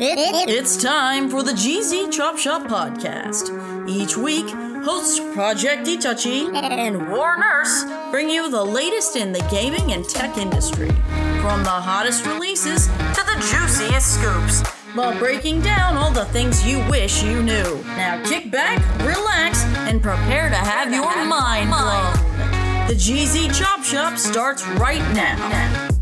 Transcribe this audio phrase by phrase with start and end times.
[0.00, 3.50] It's time for the GZ Chop Shop podcast.
[3.88, 4.48] Each week,
[4.84, 10.38] hosts Project Itachi and War Nurse bring you the latest in the gaming and tech
[10.38, 10.90] industry.
[11.40, 14.62] From the hottest releases to the juiciest scoops,
[14.94, 17.82] while breaking down all the things you wish you knew.
[17.96, 22.86] Now kick back, relax, and prepare to have your mind blown.
[22.86, 25.97] The GZ Chop Shop starts right now.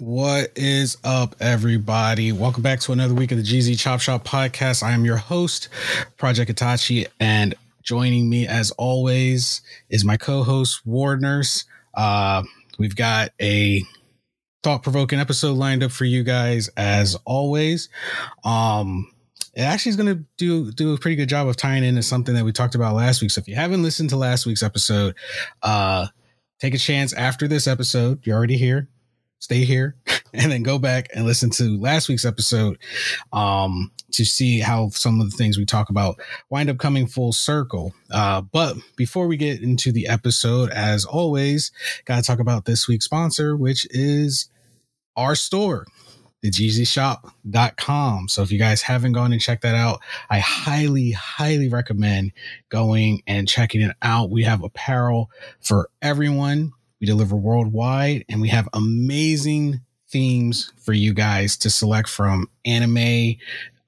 [0.00, 2.30] What is up, everybody?
[2.30, 4.84] Welcome back to another week of the GZ Chop Shop podcast.
[4.84, 5.68] I am your host,
[6.16, 9.60] Project Itachi, and joining me, as always,
[9.90, 11.64] is my co-host Ward Nurse.
[11.94, 12.44] Uh,
[12.78, 13.82] we've got a
[14.62, 17.88] thought-provoking episode lined up for you guys, as always.
[18.44, 19.10] Um,
[19.54, 22.36] it actually is going to do do a pretty good job of tying into something
[22.36, 23.32] that we talked about last week.
[23.32, 25.16] So if you haven't listened to last week's episode,
[25.64, 26.06] uh,
[26.60, 28.24] take a chance after this episode.
[28.24, 28.88] You're already here
[29.38, 29.96] stay here
[30.34, 32.78] and then go back and listen to last week's episode
[33.32, 37.32] um, to see how some of the things we talk about wind up coming full
[37.32, 37.94] circle.
[38.10, 41.72] Uh, but before we get into the episode, as always,
[42.04, 44.48] got to talk about this week's sponsor, which is
[45.16, 45.86] our store.
[46.44, 48.28] TheGZShop.com.
[48.28, 50.00] So if you guys haven't gone and checked that out,
[50.30, 52.30] I highly, highly recommend
[52.68, 54.30] going and checking it out.
[54.30, 61.12] We have apparel for everyone we deliver worldwide and we have amazing themes for you
[61.12, 63.36] guys to select from anime,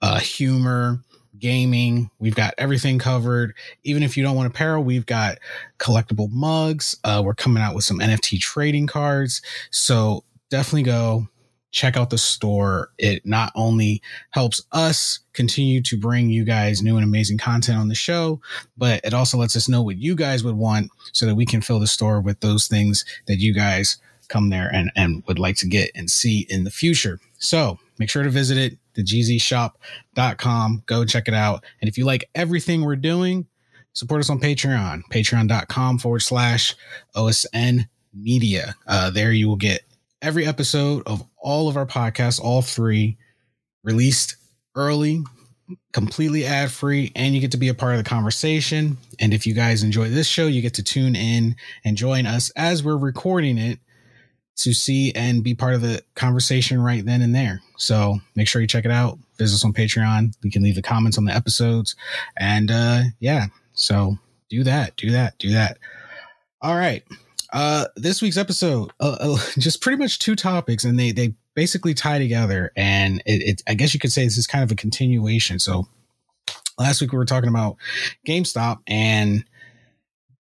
[0.03, 1.01] uh, humor,
[1.39, 2.11] gaming.
[2.19, 3.55] We've got everything covered.
[3.83, 5.39] Even if you don't want apparel, we've got
[5.79, 6.97] collectible mugs.
[7.03, 9.43] Uh, we're coming out with some NFT trading cards.
[9.71, 11.27] So definitely go
[11.71, 12.91] check out the store.
[12.99, 17.89] It not only helps us continue to bring you guys new and amazing content on
[17.89, 18.41] the show,
[18.77, 21.61] but it also lets us know what you guys would want so that we can
[21.61, 23.99] fill the store with those things that you guys
[24.29, 27.19] come there and, and would like to get and see in the future.
[27.39, 30.83] So make sure to visit it, thegzshop.com.
[30.87, 31.65] Go check it out.
[31.81, 33.47] And if you like everything we're doing,
[33.93, 36.75] support us on Patreon, patreon.com forward slash
[37.15, 38.77] OSN media.
[38.87, 39.83] Uh, there you will get
[40.23, 43.17] every episode of all of our podcasts, all three,
[43.83, 44.37] released
[44.75, 45.23] early,
[45.93, 48.99] completely ad free, and you get to be a part of the conversation.
[49.19, 52.51] And if you guys enjoy this show, you get to tune in and join us
[52.57, 53.79] as we're recording it
[54.57, 57.63] to see and be part of the conversation right then and there.
[57.79, 59.19] So make sure you check it out.
[59.39, 60.35] Visit us on Patreon.
[60.43, 61.97] We can leave the comments on the episodes.
[62.37, 64.19] And uh yeah, so
[64.51, 65.79] do that, do that, do that.
[66.61, 67.03] All right.
[67.53, 71.95] Uh, this week's episode, uh, uh, just pretty much two topics, and they they basically
[71.95, 72.73] tie together.
[72.77, 75.59] And it, it, I guess you could say this is kind of a continuation.
[75.59, 75.89] So
[76.79, 77.77] last week we were talking about
[78.27, 79.45] GameStop and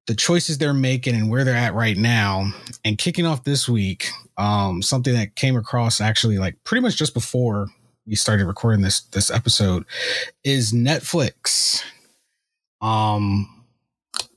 [0.07, 2.51] the choices they're making and where they're at right now.
[2.85, 7.15] And kicking off this week, um, something that came across actually like pretty much just
[7.15, 7.69] before
[8.07, 9.85] we started recording this this episode
[10.45, 11.83] is Netflix.
[12.81, 13.47] Um,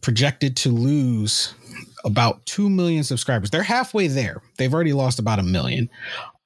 [0.01, 1.53] projected to lose
[2.03, 3.49] about 2 million subscribers.
[3.49, 4.41] They're halfway there.
[4.57, 5.89] They've already lost about a million.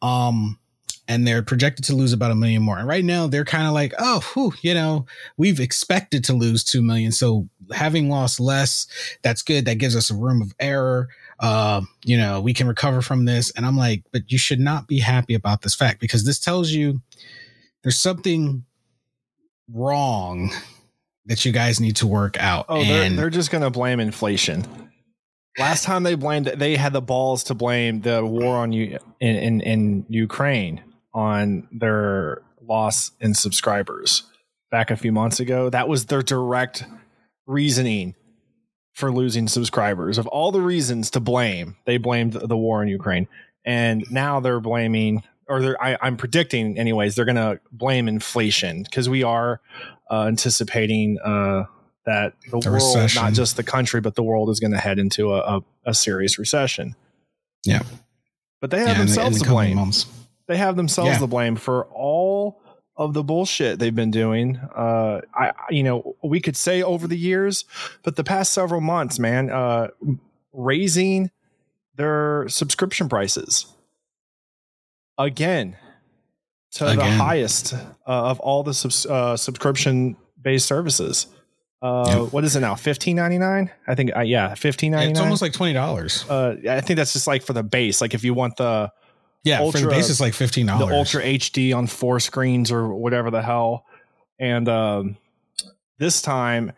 [0.01, 0.59] Um,
[1.07, 2.77] and they're projected to lose about a million more.
[2.77, 5.05] And right now they're kind of like, oh, whew, you know,
[5.37, 7.11] we've expected to lose 2 million.
[7.11, 8.87] So having lost less,
[9.21, 9.65] that's good.
[9.65, 11.07] That gives us a room of error.
[11.39, 13.51] Uh, you know, we can recover from this.
[13.51, 16.71] And I'm like, but you should not be happy about this fact because this tells
[16.71, 17.01] you
[17.83, 18.65] there's something
[19.71, 20.51] wrong
[21.25, 22.65] that you guys need to work out.
[22.69, 24.65] Oh, they're, they're just going to blame inflation.
[25.57, 29.35] Last time they blamed, they had the balls to blame the war on you in,
[29.35, 30.83] in, in Ukraine
[31.13, 34.23] on their loss in subscribers
[34.69, 35.69] back a few months ago.
[35.69, 36.85] That was their direct
[37.47, 38.13] reasoning
[38.93, 40.17] for losing subscribers.
[40.17, 43.27] Of all the reasons to blame, they blamed the war in Ukraine,
[43.65, 48.83] and now they're blaming, or they're, I, am predicting, anyways, they're going to blame inflation
[48.83, 49.61] because we are
[50.11, 51.65] uh, anticipating uh,
[52.07, 53.21] that the, the world, recession.
[53.21, 55.93] not just the country, but the world is going to head into a, a, a,
[55.93, 56.95] serious recession.
[57.65, 57.83] Yeah.
[58.61, 59.75] but they have Yeah, themselves the to blame.
[59.75, 60.05] months.
[60.47, 61.19] They have themselves Yeah.
[61.19, 62.61] to blame for all
[62.95, 64.55] of the bullshit they've been doing.
[64.55, 67.65] Uh, I, you know, we could say over the years,
[68.03, 69.89] but the past several months, man, uh,
[70.53, 71.29] raising
[71.95, 73.67] their subscription prices
[75.17, 75.75] again
[76.71, 81.27] to the highest uh, of all the subs, uh, subscription based services.
[81.81, 82.33] Uh, Yep.
[82.33, 82.75] What is it now?
[82.75, 83.69] Fifteen ninety nine?
[83.87, 84.11] I think.
[84.15, 85.11] Uh, yeah, fifteen ninety nine.
[85.11, 86.25] It's almost like twenty dollars.
[86.29, 88.01] Uh, I think that's just like for the base.
[88.01, 88.91] Like if you want the
[89.43, 90.73] Yeah, for ultra- the base, it's like fifteen the.
[90.73, 93.85] Ultra HD on four screens or whatever the hell.
[94.39, 95.17] And um,
[95.99, 96.71] this time,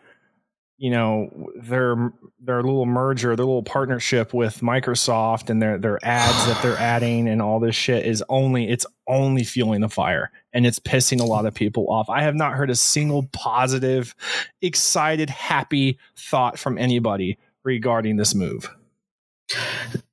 [0.76, 6.46] you know, their their little merger, their little partnership with Microsoft and their their ads
[6.46, 10.66] that they're adding and all this shit is only it's only fueling the fire and
[10.66, 12.08] it's pissing a lot of people off.
[12.08, 14.14] I have not heard a single positive,
[14.62, 18.70] excited, happy thought from anybody regarding this move.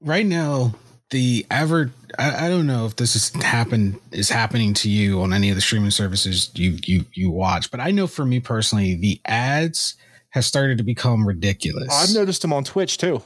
[0.02, 0.74] right now
[1.12, 5.32] the average I, I don't know if this is happen is happening to you on
[5.32, 8.96] any of the streaming services you you you watch but i know for me personally
[8.96, 9.96] the ads
[10.32, 13.22] have started to become ridiculous I've noticed them on Twitch too.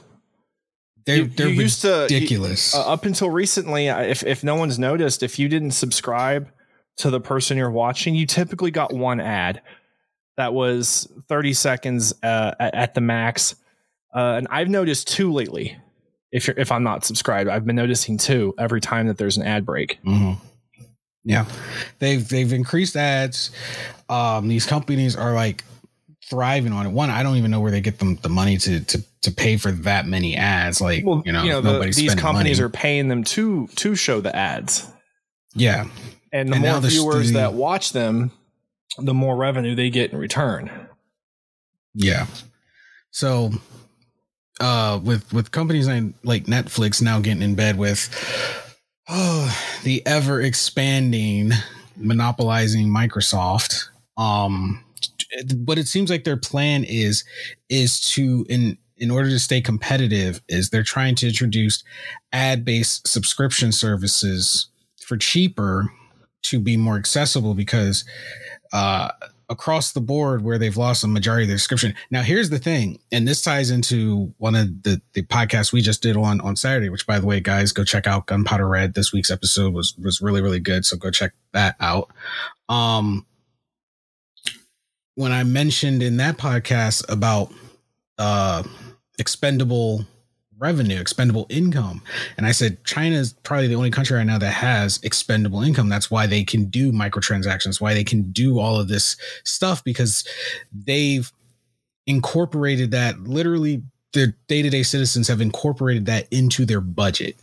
[1.04, 4.78] They're, they're you used to- you- ridiculous uh, up until recently, if if no one's
[4.78, 6.48] noticed, if you didn't subscribe
[6.98, 9.62] to the person you're watching, you typically got one ad
[10.36, 13.54] that was 30 seconds uh, at, at the max.
[14.14, 15.76] Uh, and I've noticed two lately.
[16.30, 19.42] If you're, if I'm not subscribed, I've been noticing two every time that there's an
[19.42, 19.98] ad break.
[20.04, 20.38] Mhm.
[21.24, 21.44] yeah
[21.98, 23.50] they've they've increased ads
[24.08, 25.62] um these companies are like
[26.28, 28.80] thriving on it one i don't even know where they get them the money to
[28.80, 32.66] to to pay for that many ads like Well, you know, the, these companies money.
[32.66, 34.90] are paying them to to show the ads,
[35.54, 35.84] yeah
[36.32, 38.30] and the And more viewers the- that watch them,
[38.98, 40.70] the more revenue they get in return.
[41.94, 42.26] Yeah.
[43.10, 43.50] So
[44.60, 48.08] uh with with companies like, like Netflix now getting in bed with
[49.08, 51.52] oh the ever expanding
[51.96, 54.82] monopolizing Microsoft um
[55.64, 57.24] what it seems like their plan is
[57.68, 61.82] is to in in order to stay competitive is they're trying to introduce
[62.32, 64.68] ad-based subscription services
[65.04, 65.92] for cheaper
[66.42, 68.04] to be more accessible because
[68.72, 69.10] uh
[69.48, 71.94] across the board where they've lost a majority of their subscription.
[72.10, 76.00] Now, here's the thing, and this ties into one of the, the podcasts we just
[76.00, 78.94] did on on Saturday, which by the way, guys, go check out Gunpowder Red.
[78.94, 80.86] This week's episode was was really, really good.
[80.86, 82.10] So go check that out.
[82.68, 83.26] Um
[85.16, 87.52] when I mentioned in that podcast about
[88.16, 88.62] uh
[89.18, 90.06] expendable
[90.58, 92.02] revenue, expendable income.
[92.36, 95.88] And I said China is probably the only country right now that has expendable income.
[95.88, 100.24] That's why they can do microtransactions, why they can do all of this stuff because
[100.72, 101.32] they've
[102.06, 103.82] incorporated that literally
[104.12, 107.36] their day-to-day citizens have incorporated that into their budget.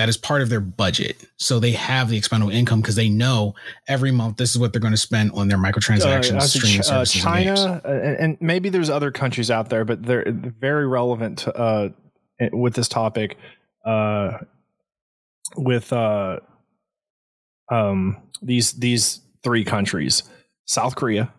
[0.00, 1.26] That is part of their budget.
[1.36, 3.54] So they have the expendable income because they know
[3.86, 6.80] every month this is what they're going to spend on their microtransactions, Uh, streaming Ch-
[6.80, 7.24] uh, services.
[7.26, 7.60] and games.
[7.60, 10.24] China, uh, and, and maybe there's other countries out there, but they're
[10.58, 11.88] very relevant to, uh,
[12.50, 13.36] with this topic.
[13.84, 14.38] Uh,
[15.56, 16.38] with uh,
[17.70, 20.22] um, these these three countries:
[20.64, 21.30] South Korea,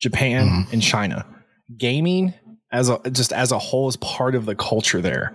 [0.00, 0.72] Japan, Mhm.
[0.74, 1.26] and China.
[1.76, 2.34] Gaming
[2.70, 5.32] as a just as a whole is part of the culture there.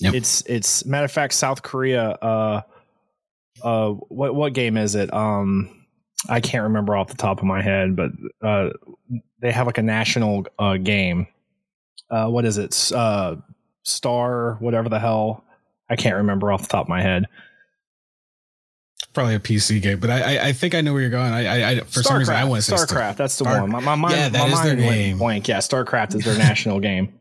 [0.00, 0.14] Yep.
[0.14, 2.10] It's it's matter of fact, South Korea.
[2.10, 2.60] Uh,
[3.62, 5.12] uh, what what game is it?
[5.12, 5.84] Um,
[6.28, 8.10] I can't remember off the top of my head, but
[8.42, 8.70] uh,
[9.40, 11.26] they have like a national uh, game.
[12.10, 12.90] Uh, what is it?
[12.92, 13.36] Uh,
[13.84, 15.44] Star, whatever the hell.
[15.88, 17.26] I can't remember off the top of my head.
[19.12, 21.32] Probably a PC game, but I I, I think I know where you're going.
[21.32, 23.16] I I, I for some reason I want to say Star- StarCraft.
[23.16, 23.70] That's the Star- one.
[23.70, 25.18] My, my mind, Yeah, that my is mind went game.
[25.18, 25.48] blank.
[25.48, 27.19] Yeah, StarCraft is their national game.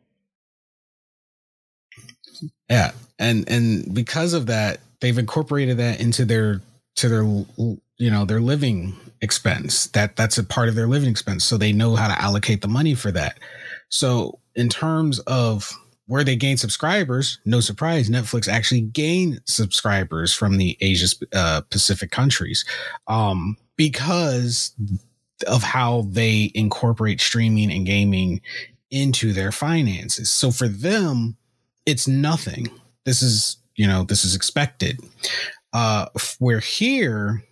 [2.70, 6.62] Yeah, and and because of that, they've incorporated that into their
[6.96, 9.88] to their you know their living expense.
[9.88, 12.68] That that's a part of their living expense, so they know how to allocate the
[12.68, 13.40] money for that.
[13.90, 15.72] So in terms of
[16.08, 22.10] where they gain subscribers, no surprise, Netflix actually gained subscribers from the Asia uh, Pacific
[22.10, 22.66] countries,
[23.08, 24.74] um, because
[25.48, 28.42] of how they incorporate streaming and gaming
[28.92, 30.30] into their finances.
[30.32, 31.38] So for them,
[31.86, 32.70] it's nothing.
[33.06, 35.00] This is, you know, this is expected.
[35.74, 36.08] Uh,
[36.40, 37.44] we're here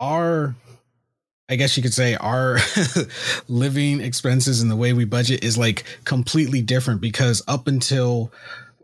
[0.00, 0.54] our
[1.50, 2.58] I guess you could say our
[3.48, 8.32] living expenses and the way we budget is like completely different because up until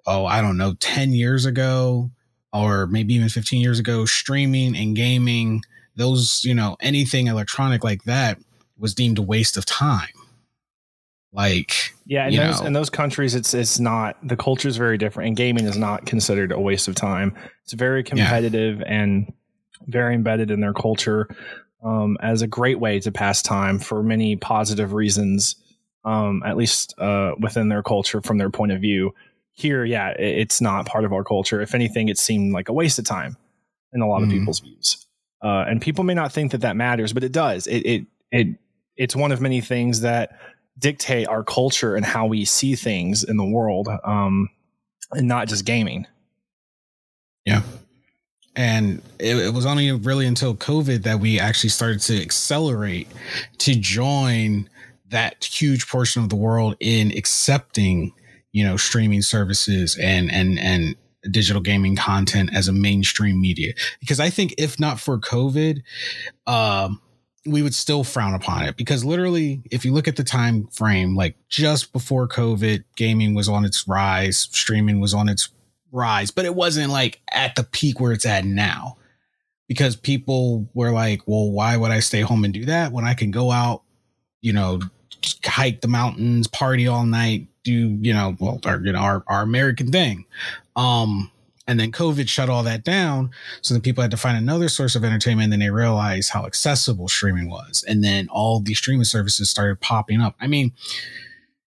[0.06, 2.10] oh, I don't know, 10 years ago
[2.52, 5.62] or maybe even 15 years ago, streaming and gaming,
[5.96, 8.38] those, you know, anything electronic like that
[8.78, 10.08] was deemed a waste of time
[11.32, 12.66] Like yeah, in those know.
[12.66, 16.06] in those countries, it's it's not the culture is very different, and gaming is not
[16.06, 17.34] considered a waste of time.
[17.62, 18.86] It's very competitive yeah.
[18.86, 19.32] and
[19.86, 21.28] very embedded in their culture
[21.84, 25.56] um, as a great way to pass time for many positive reasons.
[26.04, 29.14] Um, at least uh, within their culture, from their point of view.
[29.52, 31.62] Here, yeah, it, it's not part of our culture.
[31.62, 33.38] If anything, it seemed like a waste of time
[33.94, 34.30] in a lot mm-hmm.
[34.30, 35.06] of people's views.
[35.42, 37.66] Uh, and people may not think that that matters, but it does.
[37.66, 38.46] It it it
[38.96, 40.30] it's one of many things that
[40.78, 44.48] dictate our culture and how we see things in the world, um,
[45.12, 46.06] and not just gaming.
[47.44, 47.62] Yeah.
[48.56, 53.08] And it, it, was only really until COVID that we actually started to accelerate
[53.58, 54.68] to join
[55.08, 58.12] that huge portion of the world in accepting,
[58.52, 60.94] you know, streaming services and and and
[61.30, 63.72] digital gaming content as a mainstream media.
[64.00, 65.82] Because I think if not for COVID,
[66.46, 67.00] um,
[67.46, 71.14] we would still frown upon it because literally if you look at the time frame
[71.14, 75.50] like just before covid gaming was on its rise streaming was on its
[75.92, 78.96] rise but it wasn't like at the peak where it's at now
[79.68, 83.14] because people were like well why would i stay home and do that when i
[83.14, 83.82] can go out
[84.40, 84.80] you know
[85.44, 89.42] hike the mountains party all night do you know well our, you know our, our
[89.42, 90.24] american thing?
[90.76, 91.30] Um
[91.66, 93.30] and then COVID shut all that down.
[93.62, 95.44] So then people had to find another source of entertainment.
[95.44, 97.84] And then they realized how accessible streaming was.
[97.88, 100.34] And then all these streaming services started popping up.
[100.40, 100.72] I mean,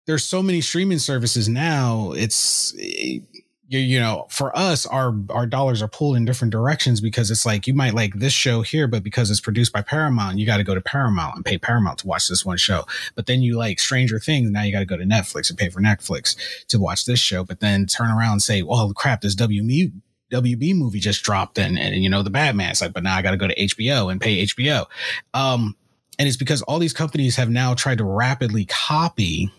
[0.05, 2.11] there's so many streaming services now.
[2.13, 3.19] It's, eh,
[3.67, 7.45] you, you know, for us, our our dollars are pulled in different directions because it's
[7.45, 10.57] like you might like this show here, but because it's produced by Paramount, you got
[10.57, 12.85] to go to Paramount and pay Paramount to watch this one show.
[13.15, 15.69] But then you like Stranger Things, now you got to go to Netflix and pay
[15.69, 16.35] for Netflix
[16.67, 17.43] to watch this show.
[17.43, 19.93] But then turn around and say, "Well, crap, this WB
[20.31, 22.71] WB movie just dropped," and and you know the Batman.
[22.71, 24.85] It's like, but now I got to go to HBO and pay HBO.
[25.33, 25.75] Um,
[26.19, 29.51] and it's because all these companies have now tried to rapidly copy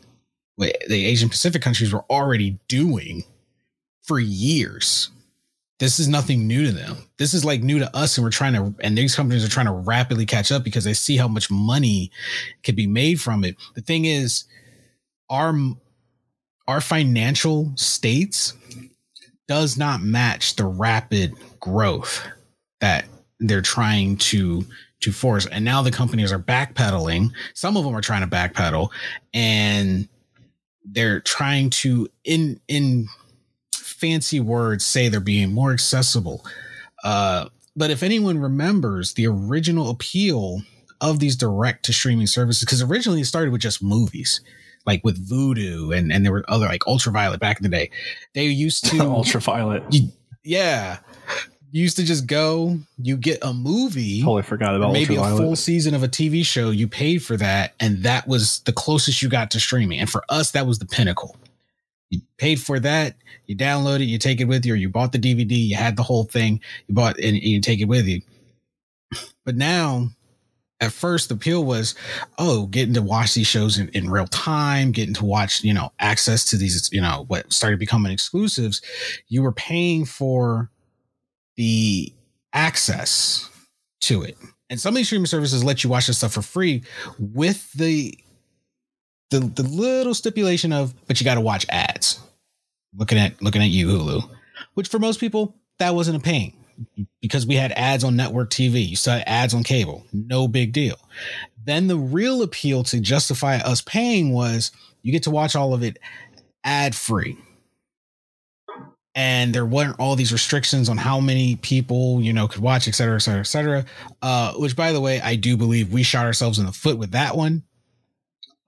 [0.57, 3.25] what the Asian Pacific countries were already doing
[4.05, 5.11] for years.
[5.81, 6.97] This is nothing new to them.
[7.19, 9.67] This is like new to us, and we're trying to, and these companies are trying
[9.67, 12.13] to rapidly catch up because they see how much money
[12.63, 13.57] can be made from it.
[13.75, 14.45] The thing is,
[15.29, 15.55] our
[16.69, 18.55] our financial states
[19.49, 22.27] does not match the rapid growth
[22.81, 23.05] that
[23.41, 24.65] they're trying to
[25.01, 25.47] to force.
[25.47, 27.31] And now the companies are backpedaling.
[27.55, 28.91] Some of them are trying to backpedal,
[29.35, 30.09] and
[30.85, 33.09] they're trying to in in
[33.95, 36.45] fancy words say they're being more accessible.
[37.03, 40.63] Uh, but if anyone remembers the original appeal
[41.01, 44.41] of these direct to streaming services, because originally it started with just movies,
[44.87, 47.91] like with Vudu and, and there were other like Ultraviolet back in the day.
[48.35, 49.83] They used to Ultraviolet.
[49.91, 50.09] You,
[50.43, 50.99] yeah.
[51.73, 54.21] You used to just go, you get a movie.
[54.21, 56.71] Totally forgot about maybe a full season of a TV show.
[56.71, 59.99] You paid for that, and that was the closest you got to streaming.
[59.99, 61.37] And for us, that was the pinnacle.
[62.11, 63.17] You paid for that.
[63.47, 64.05] You download it.
[64.05, 65.69] You take it with you, or you bought the DVD.
[65.69, 66.61] You had the whole thing.
[66.87, 68.21] You bought and you take it with you.
[69.45, 70.09] But now,
[70.81, 71.95] at first, the appeal was,
[72.39, 75.93] oh, getting to watch these shows in, in real time, getting to watch, you know,
[75.99, 78.83] access to these, you know, what started becoming exclusives.
[79.29, 80.71] You were paying for
[81.57, 82.13] the
[82.53, 83.51] access
[84.01, 84.37] to it.
[84.71, 86.83] And some of these streaming services let you watch this stuff for free
[87.19, 88.17] with the
[89.31, 92.21] the the little stipulation of, but you got to watch ads.
[92.97, 94.29] Looking at looking at you, Hulu,
[94.75, 96.55] which for most people that wasn't a pain
[97.21, 98.89] because we had ads on network TV.
[98.89, 100.97] You saw ads on cable, no big deal.
[101.65, 104.71] Then the real appeal to justify us paying was
[105.03, 105.99] you get to watch all of it
[106.63, 107.39] ad free.
[109.17, 112.97] And there weren't all these restrictions on how many people, you know, could watch, et
[112.97, 113.85] cetera, et cetera, et cetera.
[114.21, 117.13] Uh, which by the way, I do believe we shot ourselves in the foot with
[117.13, 117.63] that one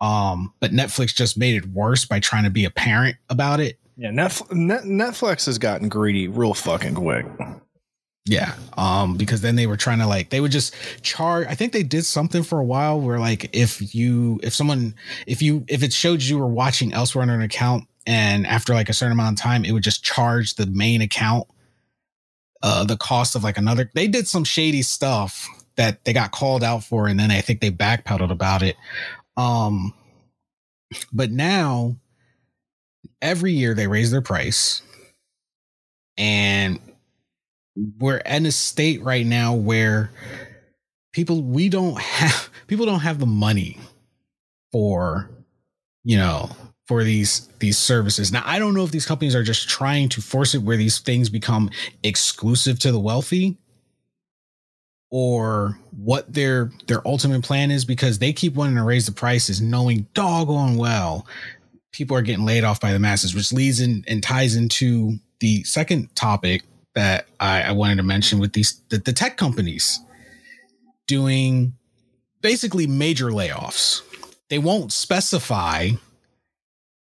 [0.01, 3.79] um, but Netflix just made it worse by trying to be a parent about it.
[3.97, 4.49] Yeah, Netflix,
[4.85, 7.27] Netflix has gotten greedy real fucking quick.
[8.29, 11.47] Yeah, um, because then they were trying to like they would just charge.
[11.47, 14.95] I think they did something for a while where like if you if someone
[15.29, 18.89] if you if it showed you were watching elsewhere on an account and after like
[18.89, 21.47] a certain amount of time it would just charge the main account
[22.63, 23.93] uh the cost of like another.
[23.95, 27.61] They did some shady stuff that they got called out for and then I think
[27.61, 28.75] they backpedaled about it.
[29.37, 29.93] Um,
[31.13, 31.97] but now
[33.21, 34.83] every year they raise their price.
[36.17, 36.81] And
[37.99, 40.11] we're in a state right now where
[41.13, 43.79] people we don't have people don't have the money
[44.73, 45.31] for
[46.05, 46.51] you know
[46.87, 48.33] for these these services.
[48.33, 51.01] Now i don't know if these companies are just trying to force it where these
[51.01, 51.71] things become
[52.03, 53.59] exclusive to the wealthy
[55.11, 59.61] or what their their ultimate plan is because they keep wanting to raise the prices
[59.61, 61.27] knowing doggone well
[61.93, 65.63] people are getting laid off by the masses which leads in and ties into the
[65.65, 66.63] second topic
[66.97, 70.01] that I, I wanted to mention with these the, the tech companies
[71.07, 71.75] doing
[72.41, 74.03] basically major layoffs.
[74.49, 75.91] They won't specify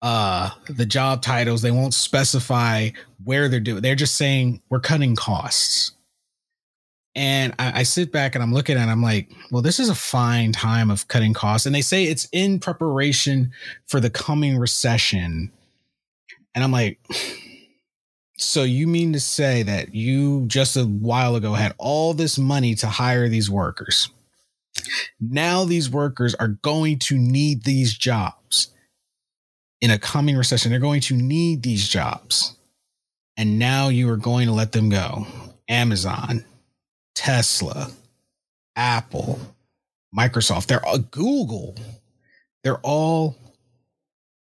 [0.02, 1.62] uh the job titles.
[1.62, 2.90] They won't specify
[3.24, 3.82] where they're doing.
[3.82, 5.92] They're just saying we're cutting costs.
[7.14, 9.90] And I, I, sit back and I'm looking at it, I'm like, well, this is
[9.90, 11.66] a fine time of cutting costs.
[11.66, 13.52] And they say it's in preparation
[13.86, 15.52] for the coming recession.
[16.56, 17.00] And I'm like,
[18.38, 22.76] so you mean to say that you just a while ago had all this money
[22.76, 24.10] to hire these workers?
[25.20, 28.70] Now these workers are going to need these jobs
[29.82, 30.72] in a coming recession.
[30.72, 32.56] They're going to need these jobs.
[33.38, 35.26] And now you are going to let them go.
[35.68, 36.44] Amazon,
[37.22, 37.92] Tesla,
[38.76, 39.40] Apple,
[40.18, 41.76] Microsoft, they're all Google.
[42.64, 43.38] They're all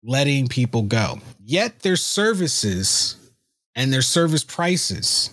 [0.05, 1.21] letting people go.
[1.43, 3.17] Yet their services
[3.75, 5.31] and their service prices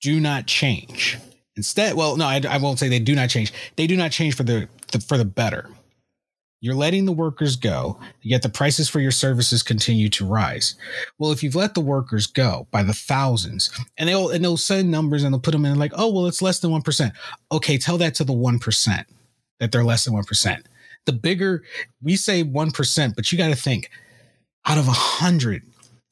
[0.00, 1.18] do not change.
[1.56, 3.52] Instead, well, no, I, I, won't say they do not change.
[3.76, 5.68] They do not change for the, the for the better.
[6.66, 10.74] You're letting the workers go, yet the prices for your services continue to rise.
[11.16, 14.90] Well, if you've let the workers go by the thousands, and they'll and they'll send
[14.90, 17.12] numbers and they'll put them in like, oh well, it's less than one percent.
[17.52, 19.06] Okay, tell that to the one percent
[19.60, 20.66] that they're less than one percent.
[21.04, 21.62] The bigger
[22.02, 23.88] we say one percent, but you got to think
[24.66, 25.62] out of a hundred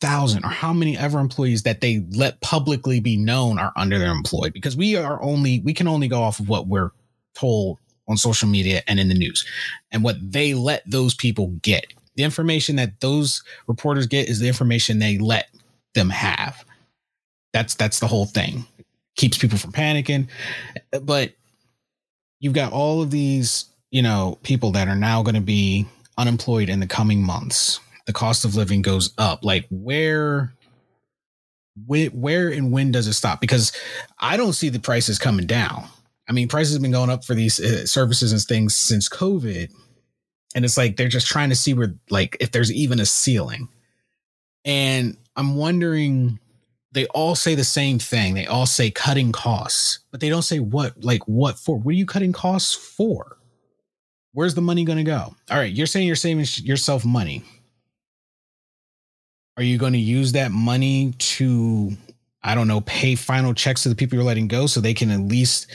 [0.01, 4.13] thousand or how many ever employees that they let publicly be known are under their
[4.13, 6.91] employed because we are only we can only go off of what we're
[7.35, 9.45] told on social media and in the news.
[9.93, 14.49] And what they let those people get the information that those reporters get is the
[14.49, 15.49] information they let
[15.95, 16.65] them have.
[17.53, 18.67] That's that's the whole thing.
[19.17, 20.29] Keeps people from panicking.
[21.03, 21.33] But
[22.41, 25.87] you've got all of these you know people that are now going to be
[26.19, 27.81] unemployed in the coming months.
[28.07, 29.45] The cost of living goes up.
[29.45, 30.53] Like where
[31.87, 33.41] where, where and when does it stop?
[33.41, 33.73] Because
[34.21, 35.85] i don't see the prices coming down
[36.29, 39.71] i mean prices have been going up for these uh, services and things since covid.
[40.57, 43.69] And it's like they're just trying to see where like if there's even a ceiling.
[44.65, 46.39] And i'm wondering
[46.93, 48.35] they all say the same thing.
[48.35, 51.77] They all say cutting costs but they don't say what like what for.
[51.79, 53.39] What are you cutting costs for?
[54.33, 55.35] Where's the money going to go?
[55.51, 57.43] All right you're saying you're saving yourself money.
[59.57, 61.93] Are you going to use that money to,
[62.43, 65.11] I don't know, pay final checks to the people you're letting go so they can
[65.11, 65.69] at least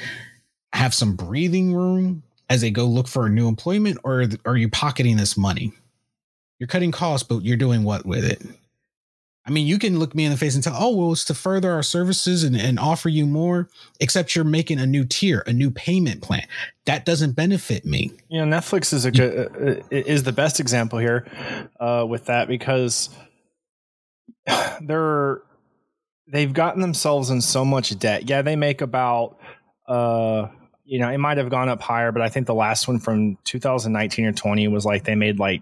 [0.73, 3.99] have some breathing room as they go look for a new employment?
[4.03, 5.73] Or are you pocketing this money?
[6.59, 8.41] You're cutting costs, but you're doing what with it?
[9.45, 11.33] I mean, you can look me in the face and tell, oh, well, it's to
[11.33, 13.67] further our services and, and offer you more,
[13.99, 16.45] except you're making a new tier, a new payment plan.
[16.85, 18.11] That doesn't benefit me.
[18.27, 21.25] You know, Netflix is a good, uh, is the best example here
[21.79, 23.09] uh, with that because
[24.81, 25.41] they're
[26.27, 28.29] they've gotten themselves in so much debt.
[28.29, 29.38] Yeah, they make about
[29.89, 30.49] uh
[30.85, 33.37] you know, it might have gone up higher, but I think the last one from
[33.43, 35.61] 2019 or 20 was like they made like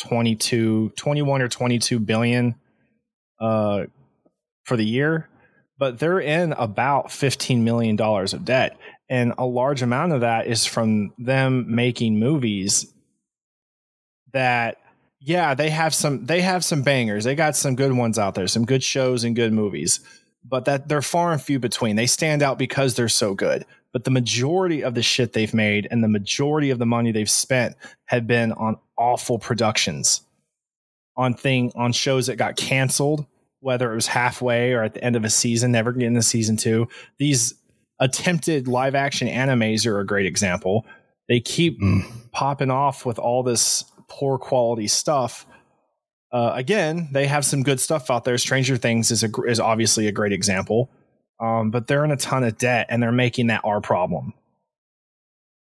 [0.00, 2.54] 22 21 or 22 billion
[3.40, 3.84] uh
[4.64, 5.28] for the year,
[5.78, 8.76] but they're in about 15 million dollars of debt
[9.08, 12.92] and a large amount of that is from them making movies
[14.32, 14.78] that
[15.20, 17.24] yeah, they have some they have some bangers.
[17.24, 20.00] They got some good ones out there, some good shows and good movies.
[20.44, 21.96] But that they're far and few between.
[21.96, 23.64] They stand out because they're so good.
[23.92, 27.28] But the majority of the shit they've made and the majority of the money they've
[27.28, 27.74] spent
[28.06, 30.22] have been on awful productions.
[31.16, 33.26] On thing on shows that got canceled,
[33.60, 36.56] whether it was halfway or at the end of a season, never getting to season
[36.56, 36.88] two.
[37.18, 37.54] These
[37.98, 40.86] attempted live action animes are a great example.
[41.28, 42.04] They keep mm.
[42.30, 45.46] popping off with all this poor quality stuff.
[46.30, 48.36] Uh, again, they have some good stuff out there.
[48.36, 50.90] Stranger Things is a, is obviously a great example,
[51.40, 54.34] um, but they're in a ton of debt and they're making that our problem.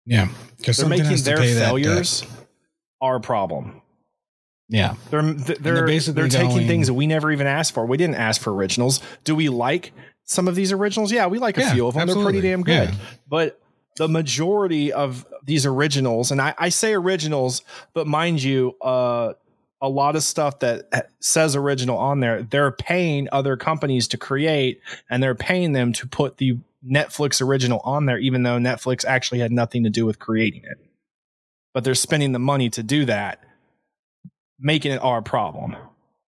[0.05, 2.25] Yeah, because they're making their failures
[3.01, 3.81] our problem.
[4.69, 7.87] Yeah, they're they're they're, basically they're taking going, things that we never even asked for.
[7.87, 9.01] We didn't ask for originals.
[9.25, 9.93] Do we like
[10.25, 11.13] some of these originals?
[11.13, 12.03] Yeah, we like a yeah, few of them.
[12.03, 12.41] Absolutely.
[12.41, 12.95] They're pretty damn good.
[12.95, 13.07] Yeah.
[13.29, 13.61] But
[13.97, 17.63] the majority of these originals, and I, I say originals,
[17.95, 19.35] but mind you, uh,
[19.83, 24.81] a lot of stuff that says original on there, they're paying other companies to create,
[25.11, 26.57] and they're paying them to put the
[26.89, 30.79] Netflix original on there, even though Netflix actually had nothing to do with creating it.
[31.75, 33.43] But they're spending the money to do that,
[34.61, 35.77] making it our problem.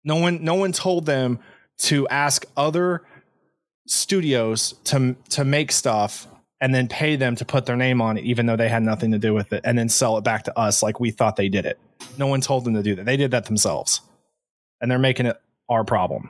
[0.03, 1.39] No one, no one told them
[1.79, 3.03] to ask other
[3.87, 6.27] studios to to make stuff
[6.61, 9.11] and then pay them to put their name on it, even though they had nothing
[9.11, 11.49] to do with it, and then sell it back to us like we thought they
[11.49, 11.79] did it.
[12.17, 13.05] No one told them to do that.
[13.05, 14.01] They did that themselves,
[14.81, 16.29] and they're making it our problem.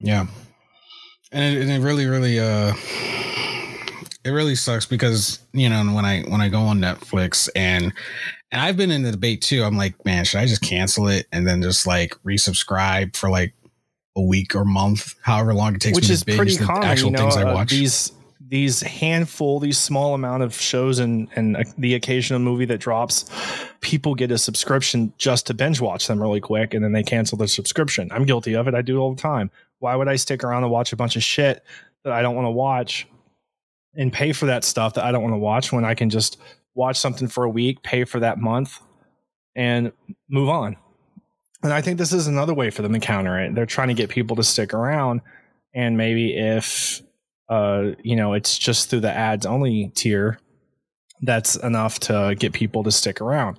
[0.00, 0.26] Yeah,
[1.32, 2.74] and it, and it really, really, uh,
[4.24, 7.92] it really sucks because you know when I when I go on Netflix and
[8.52, 9.62] and I've been in the debate too.
[9.64, 13.54] I'm like, man, should I just cancel it and then just like resubscribe for like
[14.16, 16.64] a week or month, however long it takes which me is to binge pretty the
[16.64, 16.84] common.
[16.84, 17.70] actual you know, things I uh, watch.
[17.70, 18.12] these
[18.48, 23.30] these handful, these small amount of shows and and uh, the occasional movie that drops,
[23.80, 27.38] people get a subscription just to binge watch them really quick, and then they cancel
[27.38, 28.08] their subscription.
[28.12, 28.74] I'm guilty of it.
[28.74, 29.50] I do it all the time.
[29.78, 31.62] Why would I stick around and watch a bunch of shit
[32.04, 33.06] that I don't want to watch
[33.94, 36.38] and pay for that stuff that I don't want to watch when I can just
[36.74, 38.80] watch something for a week, pay for that month,
[39.54, 39.92] and
[40.28, 40.76] move on?
[41.62, 43.54] And I think this is another way for them to counter it.
[43.54, 45.20] They're trying to get people to stick around.
[45.74, 47.02] And maybe if,
[47.48, 50.38] uh, you know, it's just through the ads only tier,
[51.22, 53.58] that's enough to get people to stick around.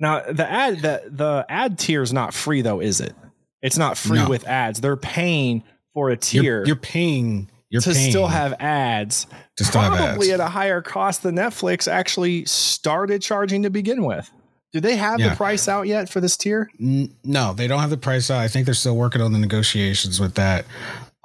[0.00, 3.14] Now, the ad, the, the ad tier is not free though, is it?
[3.62, 4.28] It's not free No.
[4.28, 4.80] with ads.
[4.80, 5.62] They're paying
[5.94, 7.48] for a tier you're, you're paying.
[7.70, 10.40] You're to paying still have ads, to still have probably ads.
[10.40, 14.30] at a higher cost than Netflix actually started charging to begin with.
[14.72, 15.30] Do they have Yeah.
[15.30, 16.68] the price out yet for this tier?
[16.80, 18.40] N- no, they don't have the price out.
[18.40, 20.66] I think they're still working on the negotiations with that.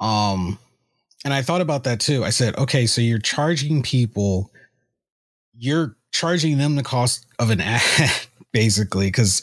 [0.00, 0.58] Um,
[1.24, 2.24] and I thought about that too.
[2.24, 4.50] I said, okay, so you're charging people,
[5.56, 8.10] you're charging them the cost of an ad,
[8.52, 9.42] basically, because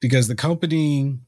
[0.00, 1.18] because the company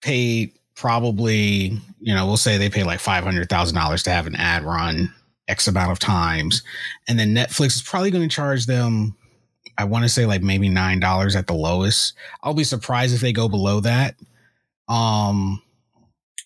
[0.00, 4.26] paid probably, you know, we'll say they pay like five hundred thousand dollars to have
[4.26, 5.12] an ad run
[5.48, 6.62] X amount of times,
[7.08, 9.16] and then Netflix is probably going to charge them.
[9.78, 12.14] I want to say like maybe nine dollars at the lowest.
[12.42, 14.16] I'll be surprised if they go below that.
[14.88, 15.62] Um,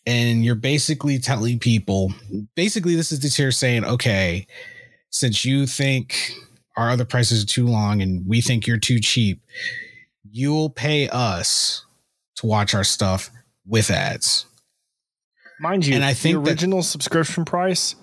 [0.06, 2.12] and you're basically telling people,
[2.54, 4.46] basically, this is the here saying, okay,
[5.10, 6.32] since you think
[6.76, 9.40] our other prices are too long and we think you're too cheap,
[10.30, 11.84] you'll pay us
[12.36, 13.30] to watch our stuff
[13.66, 14.46] with ads.
[15.58, 17.94] Mind you, And I think the that- original subscription price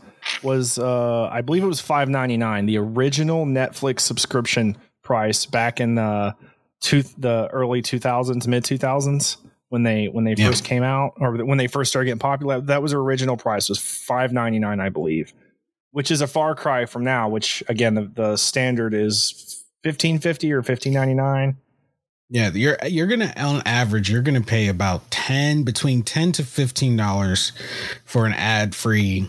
[0.42, 2.66] was, uh, I believe it was five ninety nine.
[2.66, 6.34] The original Netflix subscription price back in the
[6.82, 9.38] two, the early two thousands, mid two thousands
[9.74, 10.50] when they when they Yeah.
[10.50, 12.62] first came out or when they first started getting popular.
[12.62, 15.34] That was their original price was five ninety nine, I believe,
[15.90, 17.28] which is a far cry from now.
[17.28, 21.58] Which again, the, the standard is fifteen fifty or fifteen ninety nine.
[22.30, 26.96] Yeah, you're you're gonna on average you're gonna pay about ten between ten to fifteen
[26.96, 27.52] dollars
[28.06, 29.28] for an ad free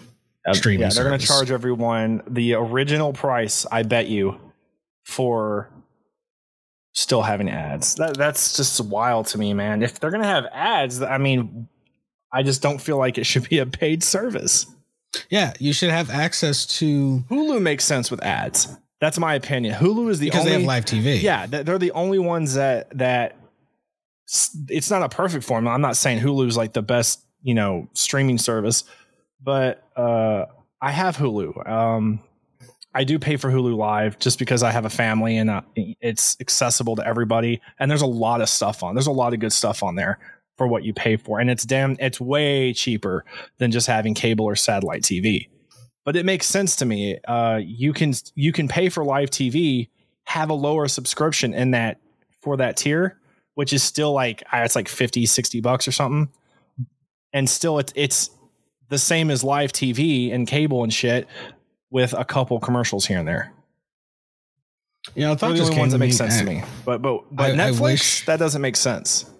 [0.52, 0.83] streaming.
[0.83, 3.64] Yeah, they're going to charge everyone the original price.
[3.72, 4.38] I bet you
[5.04, 5.70] for
[6.94, 7.96] still having ads.
[7.96, 9.83] That that's just wild to me, man.
[9.83, 11.68] If they're going to have ads, I mean,
[12.33, 14.66] I just don't feel like it should be a paid service.
[15.28, 18.76] Yeah, you should have access to Hulu makes sense with ads.
[19.00, 19.74] That's my opinion.
[19.74, 21.20] Hulu is the because only they have live TV.
[21.22, 23.37] yeah, they're the only ones that that
[24.68, 25.74] it's not a perfect formula.
[25.74, 28.85] I'm not saying Hulu's like the best, you know, streaming service,
[29.42, 30.46] but uh
[30.80, 31.68] I have Hulu.
[31.68, 32.20] Um
[32.94, 36.37] I do pay for Hulu Live just because I have a family and uh, it's
[36.40, 37.61] accessible to everybody.
[37.78, 38.94] And there's a lot of stuff on.
[38.94, 40.20] There's a lot of good stuff on there
[40.57, 43.24] for what you pay for, and it's damn, it's way cheaper
[43.59, 45.48] than just having cable or satellite TV.
[46.04, 47.18] But it makes sense to me.
[47.26, 49.88] Uh, you can you can pay for live TV,
[50.26, 51.98] have a lower subscription in that
[52.40, 53.18] for that tier,
[53.54, 56.33] which is still like it's like 50, 60 bucks or something,
[57.33, 58.30] and still it's it's
[58.90, 61.26] the same as live TV and cable and shit
[61.94, 63.52] with a couple commercials here and there.
[65.14, 66.62] Yeah, I thought are the only ones that make me, sense to me.
[66.85, 69.30] But but but I- I Netflix wish- that doesn't make sense.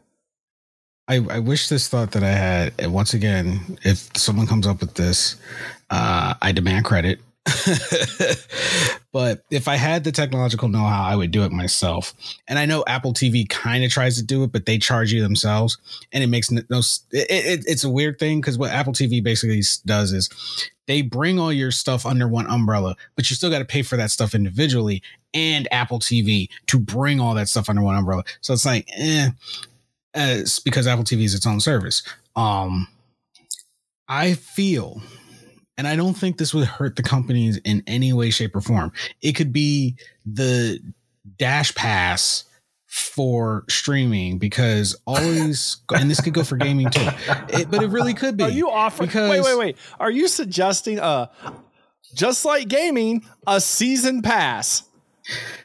[1.07, 2.73] I, I wish this thought that I had.
[2.79, 5.37] And once again, if someone comes up with this,
[5.91, 7.21] uh, I demand credit.
[9.15, 12.13] but if I had the technological know how, I would do it myself.
[12.49, 15.23] And I know Apple TV kind of tries to do it, but they charge you
[15.23, 15.79] themselves,
[16.13, 16.61] and it makes no.
[16.69, 20.29] it, it, it's a weird thing because what Apple TV basically does is
[20.87, 23.97] they bring all your stuff under one umbrella, but you still got to pay for
[23.97, 25.01] that stuff individually
[25.33, 28.25] and Apple TV to bring all that stuff under one umbrella.
[28.43, 29.31] So it's like, eh
[30.15, 32.03] as because Apple TV is its own service.
[32.37, 32.89] Um,
[34.09, 35.03] I feel,
[35.77, 38.93] and I don't think this would hurt the companies in any way, shape, or form.
[39.23, 40.81] It could be the
[41.39, 42.45] Dash Pass
[42.87, 47.09] for streaming because always, and this could go for gaming too.
[47.49, 48.45] It, but it really could be.
[48.45, 49.09] Are you offering?
[49.09, 49.77] because- wait, wait, wait.
[49.99, 51.27] Are you suggesting uh
[52.15, 54.85] just like gaming, a season pass?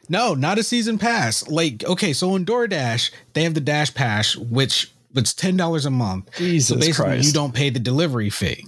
[0.08, 1.46] No, not a season pass.
[1.48, 5.90] Like, okay, so on DoorDash, they have the Dash Pass, which it's ten dollars a
[5.90, 6.30] month.
[6.36, 7.26] Jesus so basically, Christ.
[7.26, 8.66] you don't pay the delivery fee.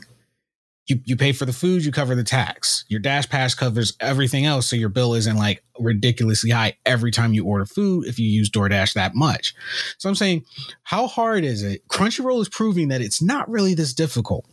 [0.86, 2.84] You you pay for the food, you cover the tax.
[2.88, 7.32] Your Dash Pass covers everything else, so your bill isn't like ridiculously high every time
[7.32, 9.54] you order food if you use DoorDash that much.
[9.98, 10.44] So I'm saying,
[10.82, 11.86] how hard is it?
[11.88, 14.44] Crunchyroll is proving that it's not really this difficult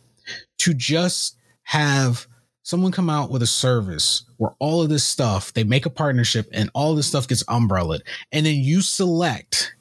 [0.58, 2.26] to just have
[2.62, 6.48] someone come out with a service where all of this stuff they make a partnership
[6.52, 9.74] and all this stuff gets umbrellaed and then you select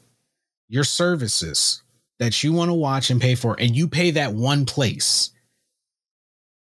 [0.67, 1.83] your services
[2.19, 5.31] that you want to watch and pay for and you pay that one place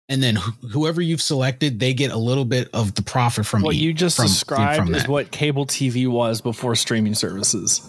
[0.09, 3.61] and then wh- whoever you've selected they get a little bit of the profit from
[3.61, 7.81] what each- you just from- described from is what cable TV was before streaming services.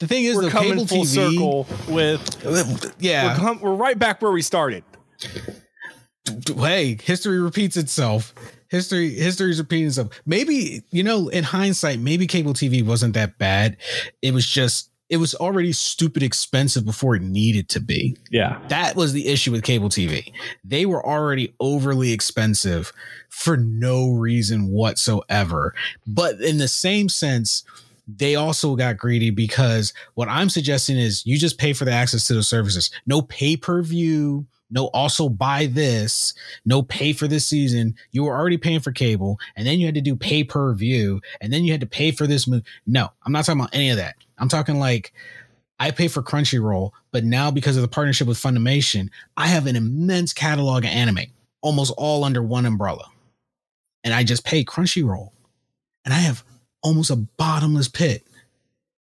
[0.00, 3.74] the thing is We're the coming cable full TV circle with yeah we're, com- we're
[3.74, 4.82] right back where we started.
[6.56, 8.34] hey, history repeats itself.
[8.68, 10.20] History history's repeating itself.
[10.26, 13.76] Maybe, you know, in hindsight, maybe cable TV wasn't that bad.
[14.22, 18.16] It was just it was already stupid expensive before it needed to be.
[18.30, 18.60] Yeah.
[18.68, 20.32] That was the issue with cable TV.
[20.64, 22.92] They were already overly expensive
[23.28, 25.74] for no reason whatsoever.
[26.06, 27.64] But in the same sense,
[28.06, 32.26] they also got greedy because what I'm suggesting is you just pay for the access
[32.28, 32.90] to the services.
[33.04, 37.96] No pay per view, no also buy this, no pay for this season.
[38.12, 41.20] You were already paying for cable, and then you had to do pay per view,
[41.40, 42.62] and then you had to pay for this move.
[42.86, 44.16] No, I'm not talking about any of that.
[44.40, 45.12] I'm talking like
[45.78, 49.76] I pay for Crunchyroll, but now because of the partnership with Funimation, I have an
[49.76, 51.26] immense catalog of anime,
[51.60, 53.06] almost all under one umbrella.
[54.02, 55.30] And I just pay Crunchyroll.
[56.04, 56.42] And I have
[56.82, 58.26] almost a bottomless pit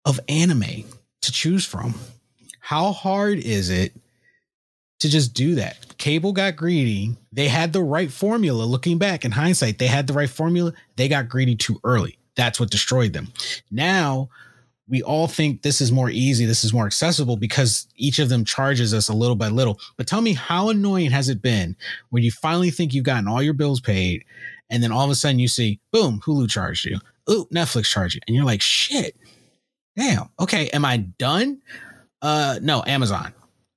[0.05, 0.85] of anime
[1.22, 1.94] to choose from.
[2.61, 3.92] How hard is it
[5.01, 5.99] to just do that?
[5.99, 7.16] Cable got greedy.
[7.33, 8.64] They had the right formula.
[8.64, 10.72] Looking back in hindsight, they had the right formula.
[10.96, 12.18] They got greedy too early.
[12.35, 13.33] That's what destroyed them.
[13.70, 14.29] Now,
[14.88, 18.44] we all think this is more easy, this is more accessible because each of them
[18.44, 19.81] charges us a little by little.
[19.96, 21.77] But tell me, how annoying has it been
[22.11, 24.25] when you finally think you've gotten all your bills paid,
[24.70, 26.99] and then all of a sudden you see, boom, Hulu charged you,
[27.31, 29.16] ooh, Netflix charged you, and you're like, shit,
[29.96, 31.61] damn, okay, am I done?
[32.22, 33.33] Uh, no, Amazon.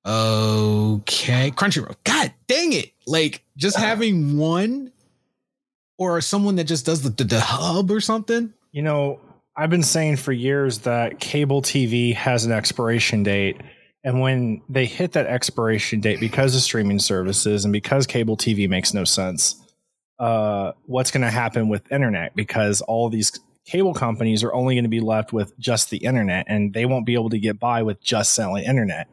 [0.05, 1.95] Okay, Crunchyroll.
[2.03, 2.93] God dang it!
[3.05, 4.91] Like just having one,
[5.97, 8.53] or someone that just does the the, the hub or something.
[8.71, 9.19] You know,
[9.59, 13.57] I've been saying for years that cable TV has an expiration date.
[14.05, 18.69] And when they hit that expiration date, because of streaming services and because cable TV
[18.69, 19.61] makes no sense,
[20.17, 22.33] uh, what's going to happen with internet?
[22.37, 26.45] Because all these cable companies are only going to be left with just the internet
[26.47, 29.09] and they won't be able to get by with just selling internet.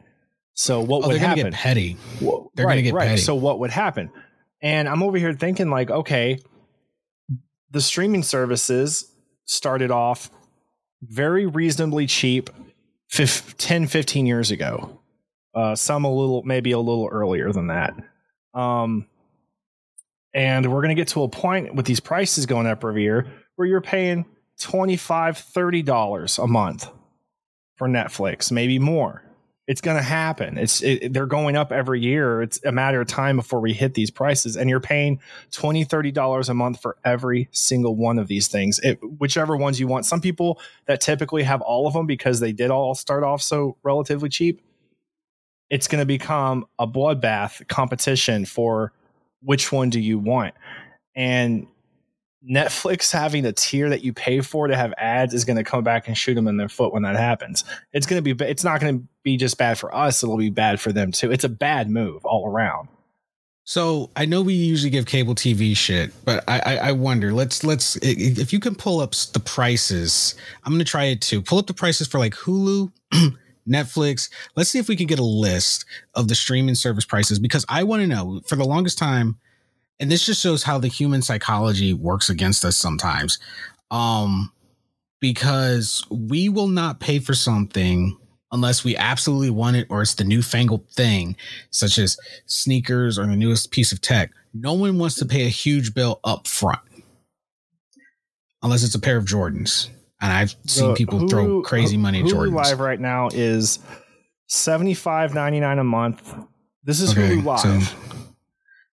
[0.53, 1.51] So what Oh, would they're gonna happen?
[1.51, 1.97] get petty.
[2.21, 3.09] Well, They're gonna get right.
[3.09, 3.21] petty.
[3.21, 4.09] So what would happen?
[4.61, 6.39] And I'm over here thinking like, okay,
[7.71, 9.11] the streaming services
[9.45, 10.31] started off
[11.01, 12.49] very reasonably cheap
[13.09, 14.99] fif- 10, 15 years ago.
[15.55, 17.93] Uh, some a little, maybe a little earlier than that.
[18.53, 19.07] Um,
[20.33, 23.27] and we're going to get to a point with these prices going up every year
[23.55, 24.25] where you're paying
[24.59, 26.89] 25 $30 a month
[27.75, 29.23] for Netflix, maybe more.
[29.67, 30.57] It's going to happen.
[30.57, 32.41] It's it, they're going up every year.
[32.41, 35.19] It's a matter of time before we hit these prices, and you're paying
[35.51, 39.77] 20 30 dollars a month for every single one of these things, it, whichever ones
[39.77, 40.05] you want.
[40.05, 43.75] Some people that typically have all of them because they did all start off so
[43.83, 44.61] relatively cheap.
[45.69, 48.93] It's going to become a bloodbath competition for
[49.41, 50.53] which one do you want,
[51.13, 51.67] and
[52.49, 55.83] Netflix having a tier that you pay for to have ads is going to come
[55.83, 57.63] back and shoot them in their foot when that happens.
[57.93, 60.23] It's going to be, it's not going to be just bad for us.
[60.23, 61.31] It'll be bad for them too.
[61.31, 62.89] It's a bad move all around.
[63.67, 67.33] So I know we usually give cable TV shit, but I, I I wonder.
[67.33, 70.35] Let's let's if you can pull up the prices.
[70.63, 71.41] I'm gonna try it too.
[71.41, 72.93] Pull up the prices for like Hulu,
[73.69, 74.29] Netflix.
[74.55, 77.83] Let's see if we can get a list of the streaming service prices because I
[77.83, 78.39] want to know.
[78.47, 79.37] For the longest time,
[79.99, 83.39] and this just shows how the human psychology works against us sometimes.
[83.91, 84.51] Um,
[85.19, 88.15] because we will not pay for something
[88.51, 91.35] unless we absolutely want it or it's the newfangled thing,
[91.71, 94.31] such as sneakers or the newest piece of tech.
[94.53, 96.79] No one wants to pay a huge bill up front
[98.61, 99.89] unless it's a pair of Jordans.
[100.21, 102.53] And I've seen The people throw crazy money at Hulu Jordans.
[102.55, 103.79] Live right now is
[104.47, 106.33] seventy five ninety nine a month.
[106.83, 107.59] This is Okay, Hulu Live.
[107.87, 108.26] so-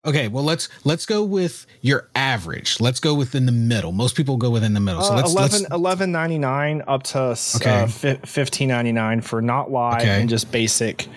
[0.04, 2.80] Okay, well let's let's go with your average.
[2.80, 3.92] Let's go within the middle.
[3.92, 5.04] Most people go within the middle.
[5.04, 7.86] So Uh, let's, 11, let's 11.99 up to uh, Okay.
[7.88, 10.22] fi- 15.99 for not live Okay.
[10.22, 11.08] and just basic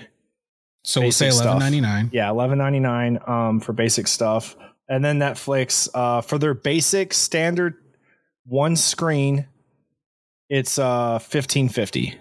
[0.86, 2.10] so we'll say eleven ninety nine.
[2.12, 4.54] Yeah, eleven ninety nine um, for basic stuff,
[4.86, 7.76] and then Netflix uh, for their basic standard
[8.44, 9.46] one screen,
[10.50, 12.18] it's uh fifteen fifty.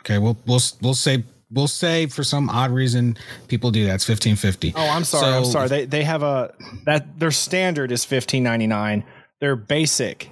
[0.00, 3.16] Okay, we'll we'll we'll say we'll say for some odd reason
[3.48, 3.96] people do that.
[3.96, 4.72] It's fifteen fifty.
[4.76, 5.36] Oh, I'm sorry.
[5.36, 5.68] I'm sorry.
[5.68, 9.04] They they have a that their standard is fifteen ninety nine.
[9.40, 10.30] Their basic,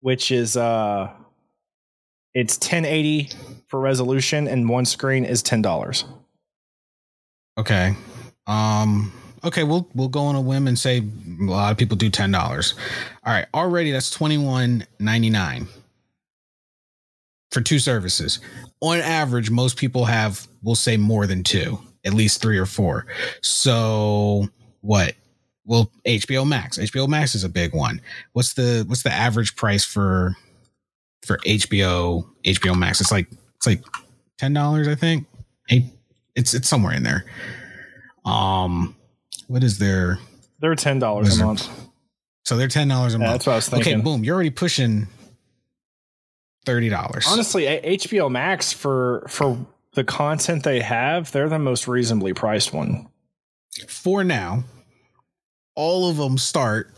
[0.00, 1.10] which is uh,
[2.34, 3.30] it's ten eighty
[3.66, 6.04] for resolution, and one screen is ten dollars.
[7.56, 7.94] Okay.
[8.46, 9.12] Um.
[9.44, 12.32] Okay, we'll we'll go on a whim and say a lot of people do ten
[12.32, 12.74] dollars.
[13.24, 15.68] All right, already that's twenty one ninety nine
[17.58, 18.38] for two services.
[18.80, 23.06] On average, most people have, we'll say, more than two, at least three or four.
[23.42, 24.46] So
[24.80, 25.14] what?
[25.64, 26.78] Well, HBO Max.
[26.78, 28.00] HBO Max is a big one.
[28.32, 30.36] What's the what's the average price for
[31.26, 33.00] for HBO HBO Max?
[33.00, 33.82] It's like it's like
[34.38, 35.26] ten dollars, I think.
[36.36, 37.24] It's it's somewhere in there.
[38.24, 38.94] Um,
[39.48, 40.20] what is their?
[40.60, 41.68] They're ten dollars a month.
[42.44, 43.32] So they're ten dollars a yeah, month.
[43.32, 43.94] That's what I was thinking.
[43.94, 44.24] Okay, boom.
[44.24, 45.08] You're already pushing
[46.64, 47.26] thirty dollars.
[47.28, 53.08] Honestly, HBO Max for for the content they have, they're the most reasonably priced one.
[53.88, 54.64] For now,
[55.74, 56.92] all of them start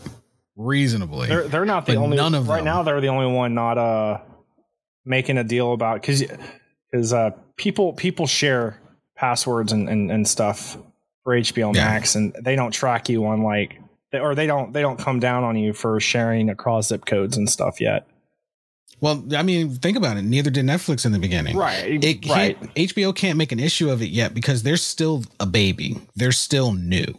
[0.57, 1.29] reasonably.
[1.29, 2.65] They're they're not the only none of right them.
[2.67, 2.83] now.
[2.83, 4.21] They're the only one not uh
[5.05, 6.25] making a deal about because
[6.91, 8.81] because uh people people share
[9.17, 10.77] passwords and, and, and stuff
[11.25, 11.85] for HBO yeah.
[11.85, 13.81] Max and they don't track you on like
[14.13, 17.49] or they don't they don't come down on you for sharing across zip codes and
[17.49, 18.07] stuff yet.
[19.01, 20.23] Well, I mean, think about it.
[20.23, 21.57] Neither did Netflix in the beginning.
[21.57, 22.05] Right.
[22.05, 22.61] It right.
[22.75, 25.99] HBO can't make an issue of it yet because they're still a baby.
[26.17, 27.15] They're still new.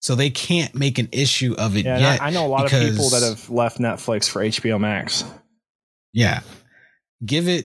[0.00, 2.22] So they can't make an issue of it yeah, yet.
[2.22, 5.24] I know a lot because, of people that have left Netflix for HBO Max.
[6.12, 6.40] Yeah.
[7.24, 7.64] Give it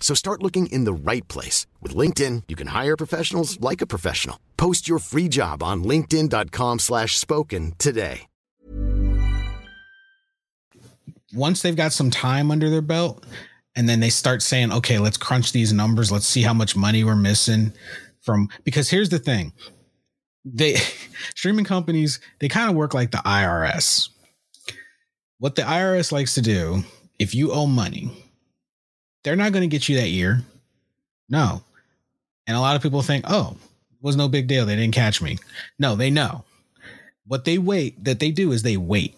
[0.00, 1.68] So start looking in the right place.
[1.80, 4.40] With LinkedIn, you can hire professionals like a professional.
[4.56, 8.26] Post your free job on linkedin.com slash spoken today.
[11.32, 13.24] Once they've got some time under their belt,
[13.76, 16.10] and then they start saying, okay, let's crunch these numbers.
[16.10, 17.72] Let's see how much money we're missing
[18.20, 19.52] from, because here's the thing.
[20.44, 20.74] They,
[21.36, 24.08] streaming companies, they kind of work like the IRS.
[25.38, 26.82] What the IRS likes to do,
[27.18, 28.10] if you owe money,
[29.22, 30.40] they're not going to get you that year.
[31.28, 31.62] No.
[32.46, 33.56] And a lot of people think, oh,
[33.92, 34.66] it was no big deal.
[34.66, 35.38] They didn't catch me.
[35.78, 36.44] No, they know.
[37.26, 39.14] What they wait, that they do is they wait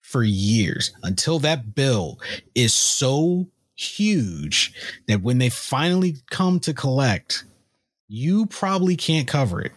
[0.00, 2.20] for years until that bill
[2.54, 4.72] is so huge
[5.08, 7.44] that when they finally come to collect,
[8.08, 9.72] you probably can't cover it.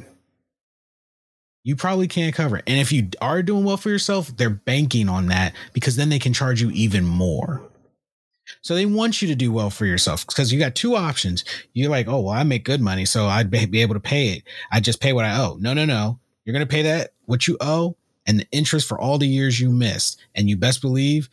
[1.63, 2.63] You probably can't cover it.
[2.67, 6.19] And if you are doing well for yourself, they're banking on that because then they
[6.19, 7.61] can charge you even more.
[8.61, 11.43] So they want you to do well for yourself because you got two options.
[11.73, 14.43] You're like, oh, well, I make good money, so I'd be able to pay it.
[14.71, 15.57] I just pay what I owe.
[15.59, 16.19] No, no, no.
[16.45, 19.59] You're going to pay that, what you owe, and the interest for all the years
[19.59, 20.19] you missed.
[20.35, 21.29] And you best believe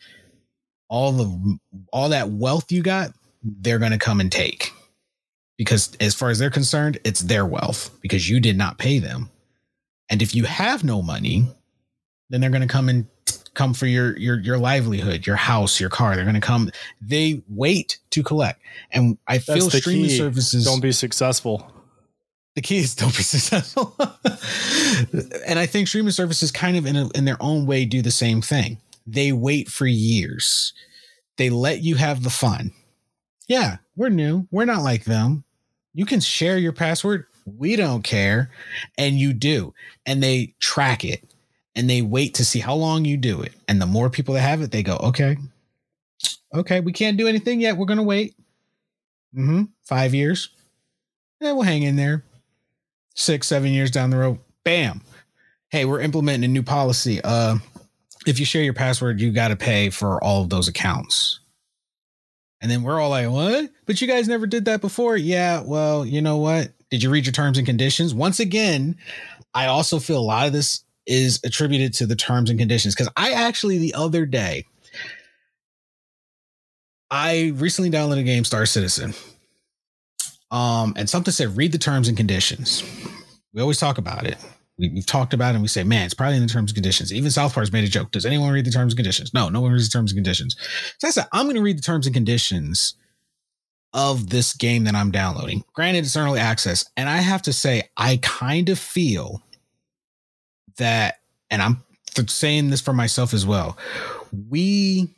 [0.89, 1.59] all the
[1.91, 3.11] all that wealth you got,
[3.43, 4.71] they're going to come and take.
[5.57, 9.29] Because as far as they're concerned, it's their wealth because you did not pay them.
[10.09, 11.47] And if you have no money,
[12.29, 13.07] then they're going to come and
[13.55, 16.15] come for your your your livelihood, your house, your car.
[16.15, 16.69] They're going to come.
[17.01, 20.17] They wait to collect, and I feel streaming key.
[20.17, 21.71] services don't be successful.
[22.55, 23.95] The key is don't be successful,
[25.47, 28.11] and I think streaming services kind of in a, in their own way do the
[28.11, 28.77] same thing.
[29.07, 30.73] They wait for years.
[31.37, 32.71] They let you have the fun.
[33.47, 34.47] Yeah, we're new.
[34.51, 35.43] We're not like them.
[35.93, 37.25] You can share your password.
[37.45, 38.51] We don't care.
[38.97, 39.73] And you do.
[40.05, 41.34] And they track it
[41.75, 43.53] and they wait to see how long you do it.
[43.67, 45.37] And the more people that have it, they go, okay,
[46.53, 47.77] okay, we can't do anything yet.
[47.77, 48.35] We're going to wait.
[49.35, 49.63] Mm-hmm.
[49.83, 50.49] Five years.
[51.41, 52.23] Yeah, we'll hang in there.
[53.13, 55.01] Six, seven years down the road, bam.
[55.69, 57.19] Hey, we're implementing a new policy.
[57.23, 57.57] Uh,
[58.25, 61.39] if you share your password, you got to pay for all of those accounts.
[62.61, 63.69] And then we're all like, what?
[63.85, 65.17] But you guys never did that before.
[65.17, 66.71] Yeah, well, you know what?
[66.89, 68.13] Did you read your terms and conditions?
[68.13, 68.95] Once again,
[69.53, 73.11] I also feel a lot of this is attributed to the terms and conditions because
[73.15, 74.65] I actually the other day
[77.11, 79.13] I recently downloaded a game Star Citizen.
[80.51, 82.83] Um, and something said read the terms and conditions.
[83.53, 84.37] We always talk about it.
[84.77, 86.75] We, have talked about it and we say, man, it's probably in the terms and
[86.75, 87.13] conditions.
[87.13, 88.11] Even South Park's made a joke.
[88.11, 89.33] Does anyone read the terms and conditions?
[89.33, 90.57] No, no one reads the terms and conditions.
[90.99, 92.95] So I said, I'm going to read the terms and conditions
[93.93, 95.63] of this game that I'm downloading.
[95.73, 96.83] Granted, it's early access.
[96.97, 99.41] And I have to say, I kind of feel
[100.77, 101.19] that,
[101.49, 101.83] and I'm
[102.27, 103.77] saying this for myself as well,
[104.49, 105.09] we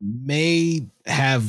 [0.00, 1.44] may have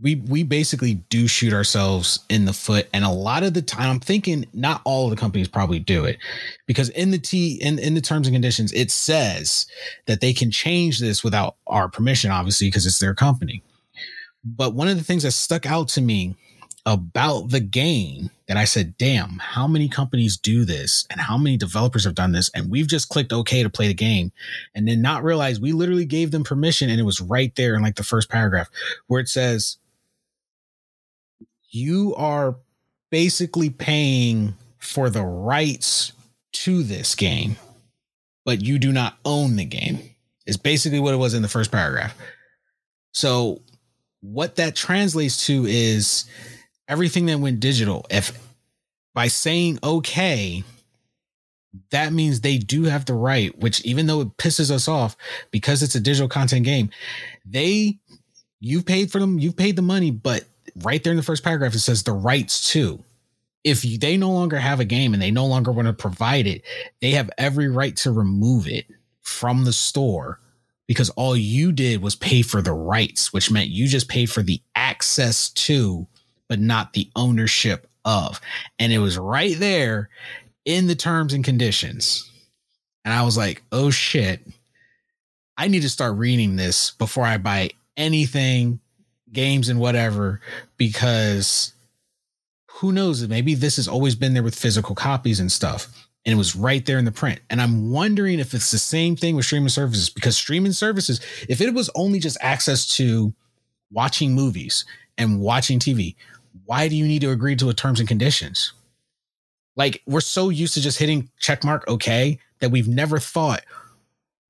[0.00, 3.90] we we basically do shoot ourselves in the foot and a lot of the time
[3.90, 6.18] i'm thinking not all of the companies probably do it
[6.66, 9.66] because in the t in, in the terms and conditions it says
[10.06, 13.62] that they can change this without our permission obviously because it's their company.
[14.44, 16.34] But one of the things that stuck out to me
[16.84, 21.56] about the game that I said, damn, how many companies do this and how many
[21.56, 22.50] developers have done this?
[22.54, 24.32] And we've just clicked OK to play the game
[24.74, 27.82] and then not realize we literally gave them permission and it was right there in
[27.82, 28.68] like the first paragraph
[29.06, 29.78] where it says,
[31.70, 32.56] you are
[33.10, 36.12] basically paying for the rights
[36.52, 37.56] to this game,
[38.44, 40.00] but you do not own the game.
[40.44, 42.16] Is basically what it was in the first paragraph.
[43.12, 43.62] So,
[44.22, 46.24] what that translates to is
[46.88, 48.38] everything that went digital, if
[49.14, 50.64] by saying okay,
[51.90, 55.16] that means they do have the right, which even though it pisses us off
[55.50, 56.90] because it's a digital content game,
[57.46, 57.98] they
[58.60, 60.44] you've paid for them, you've paid the money, but
[60.82, 63.02] right there in the first paragraph it says the rights too.
[63.64, 66.62] If they no longer have a game and they no longer want to provide it,
[67.00, 68.86] they have every right to remove it
[69.20, 70.40] from the store
[70.88, 74.42] because all you did was pay for the rights, which meant you just paid for
[74.42, 76.08] the access to
[76.52, 78.38] but not the ownership of.
[78.78, 80.10] And it was right there
[80.66, 82.30] in the terms and conditions.
[83.06, 84.46] And I was like, oh shit,
[85.56, 88.80] I need to start reading this before I buy anything,
[89.32, 90.42] games and whatever,
[90.76, 91.72] because
[92.70, 93.26] who knows?
[93.26, 96.06] Maybe this has always been there with physical copies and stuff.
[96.26, 97.40] And it was right there in the print.
[97.48, 101.62] And I'm wondering if it's the same thing with streaming services, because streaming services, if
[101.62, 103.32] it was only just access to
[103.90, 104.84] watching movies
[105.16, 106.14] and watching TV,
[106.72, 108.72] why do you need to agree to a terms and conditions?
[109.76, 113.62] Like we're so used to just hitting checkmark okay that we've never thought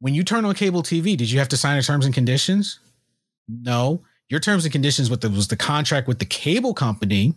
[0.03, 2.81] when you turn on cable TV, did you have to sign a terms and conditions?
[3.49, 4.03] No.
[4.29, 7.37] Your terms and conditions with the, was the contract with the cable company.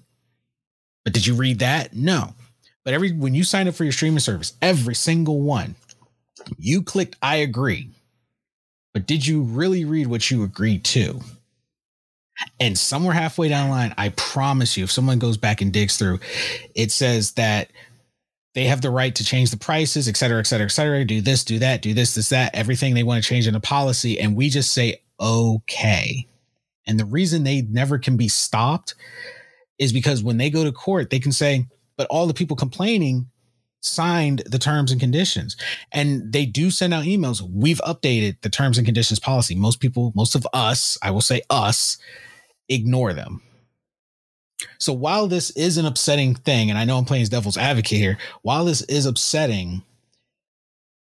[1.03, 1.95] But did you read that?
[1.95, 2.33] No.
[2.83, 5.75] But every when you sign up for your streaming service, every single one,
[6.57, 7.89] you clicked I agree.
[8.95, 11.21] But did you really read what you agreed to?
[12.59, 15.97] And somewhere halfway down the line, I promise you, if someone goes back and digs
[15.97, 16.19] through,
[16.75, 17.71] it says that
[18.53, 21.03] they have the right to change the prices, et cetera, et cetera, et cetera.
[21.05, 23.59] Do this, do that, do this, this, that, everything they want to change in a
[23.59, 24.19] policy.
[24.19, 26.25] And we just say, okay.
[26.87, 28.95] And the reason they never can be stopped
[29.77, 31.67] is because when they go to court, they can say,
[31.97, 33.29] but all the people complaining
[33.81, 35.55] signed the terms and conditions.
[35.91, 37.41] And they do send out emails.
[37.41, 39.55] We've updated the terms and conditions policy.
[39.55, 41.97] Most people, most of us, I will say us,
[42.67, 43.41] ignore them.
[44.79, 48.17] So while this is an upsetting thing, and I know I'm playing devil's advocate here,
[48.41, 49.83] while this is upsetting,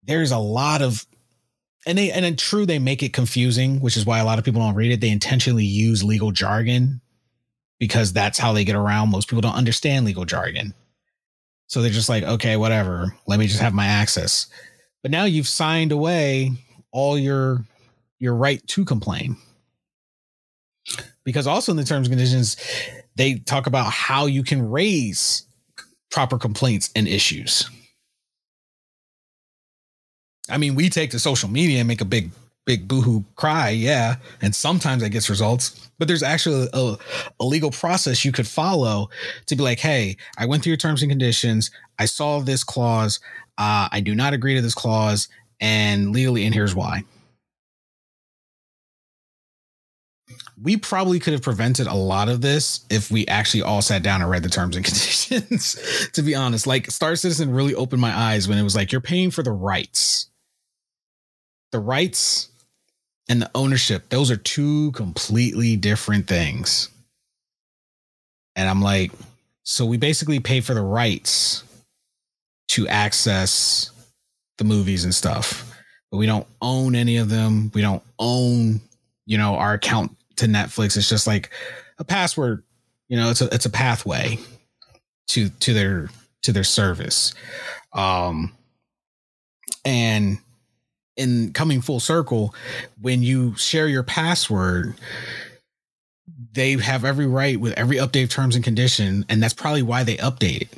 [0.04, 1.06] there's a lot of
[1.86, 4.62] and they and true they make it confusing, which is why a lot of people
[4.62, 5.02] don't read it.
[5.02, 7.02] They intentionally use legal jargon
[7.80, 9.10] because that's how they get around.
[9.10, 10.76] Most people don't understand legal jargon.
[11.72, 13.16] So they're just like, okay, whatever.
[13.28, 14.48] Let me just have my access.
[15.04, 16.52] But now you've signed away
[16.92, 17.64] all your
[18.20, 19.38] your right to complain
[21.24, 22.58] because also in the terms and conditions
[23.16, 25.44] they talk about how you can raise
[26.12, 27.70] proper complaints and issues
[30.50, 32.32] i mean we take to social media and make a big
[32.66, 36.96] big boohoo cry yeah and sometimes that gets results but there's actually a,
[37.40, 39.10] a legal process you could follow
[39.48, 43.20] to be like hey i went through your terms and conditions i saw this clause
[43.58, 45.28] uh, i do not agree to this clause
[45.60, 47.04] and legally and here's why
[50.62, 54.22] we probably could have prevented a lot of this if we actually all sat down
[54.22, 56.10] and read the terms and conditions.
[56.14, 59.02] to be honest, like Star Citizen really opened my eyes when it was like you're
[59.02, 60.30] paying for the rights.
[61.72, 62.51] The rights
[63.32, 66.90] and the ownership, those are two completely different things.
[68.58, 69.14] And I'm like,
[69.64, 71.64] so we basically pay for the rights
[72.70, 73.90] to access
[74.58, 75.74] the movies and stuff,
[76.12, 77.72] but we don't own any of them.
[77.74, 78.82] We don't own,
[79.26, 80.98] you know, our account to Netflix.
[80.98, 81.52] It's just like
[82.00, 82.64] a password.
[83.08, 84.40] You know, it's a it's a pathway.
[85.30, 86.10] to to their
[86.42, 87.34] to their service.
[87.94, 88.52] Um
[89.86, 90.38] and
[91.22, 92.56] in coming full circle,
[93.00, 94.96] when you share your password,
[96.54, 100.04] they have every right with every update of terms and condition, and that's probably why
[100.04, 100.70] they update it.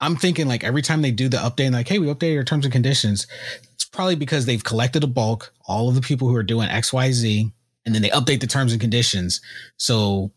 [0.00, 2.44] I'm thinking like every time they do the update, and like, hey, we updated our
[2.44, 3.26] terms and conditions,
[3.74, 7.52] it's probably because they've collected a bulk, all of the people who are doing XYZ,
[7.84, 9.42] and then they update the terms and conditions.
[9.76, 10.32] So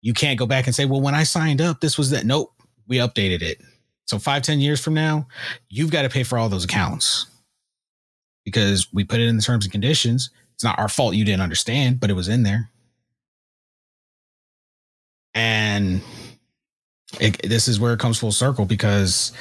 [0.00, 2.24] you can't go back and say, well, when I signed up, this was that.
[2.24, 2.50] Nope,
[2.86, 3.60] we updated it.
[4.06, 5.28] So five, ten years from now,
[5.68, 7.26] you've got to pay for all those accounts
[8.48, 10.30] because we put it in the terms and conditions.
[10.54, 12.70] It's not our fault you didn't understand, but it was in there.
[15.34, 16.02] And
[17.20, 19.32] it, this is where it comes full circle because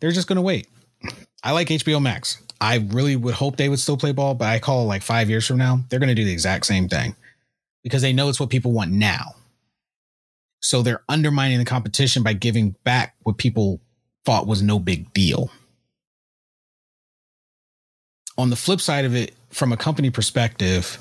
[0.00, 0.68] they're just going to wait.
[1.42, 2.42] I like HBO Max.
[2.60, 5.46] I really would hope they would still play ball, but I call like five years
[5.46, 7.14] from now, they're going to do the exact same thing
[7.82, 9.34] because they know it's what people want now.
[10.60, 13.80] So they're undermining the competition by giving back what people
[14.24, 15.50] thought was no big deal.
[18.36, 20.98] On the flip side of it, from a company perspective,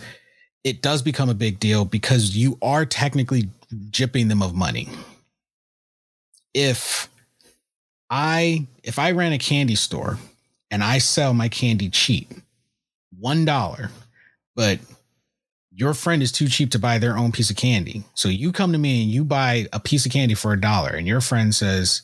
[0.63, 3.49] it does become a big deal because you are technically
[3.89, 4.88] jipping them of money.
[6.53, 7.09] If
[8.09, 10.19] I if I ran a candy store
[10.69, 12.31] and I sell my candy cheap,
[13.19, 13.89] one dollar,
[14.55, 14.79] but
[15.75, 18.03] your friend is too cheap to buy their own piece of candy.
[18.13, 20.91] So you come to me and you buy a piece of candy for a dollar,
[20.91, 22.03] and your friend says,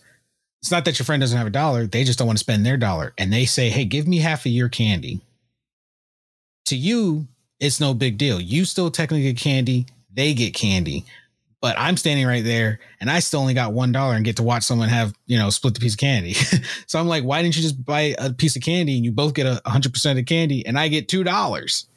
[0.62, 2.66] It's not that your friend doesn't have a dollar, they just don't want to spend
[2.66, 3.14] their dollar.
[3.18, 5.22] And they say, Hey, give me half of your candy.
[6.66, 7.28] To you,
[7.60, 8.40] it's no big deal.
[8.40, 11.06] You still technically get candy, they get candy.
[11.62, 14.44] But I'm standing right there and I still only got one dollar and get to
[14.44, 16.34] watch someone have, you know, split the piece of candy.
[16.88, 19.34] so I'm like, why didn't you just buy a piece of candy and you both
[19.34, 21.88] get a hundred percent of candy and I get two dollars?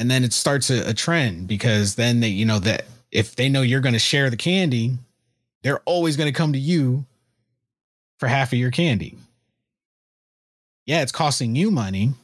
[0.00, 3.50] and then it starts a, a trend because then they you know that if they
[3.50, 4.96] know you're going to share the candy
[5.62, 7.04] they're always going to come to you
[8.18, 9.16] for half of your candy.
[10.86, 12.14] Yeah it's costing you money.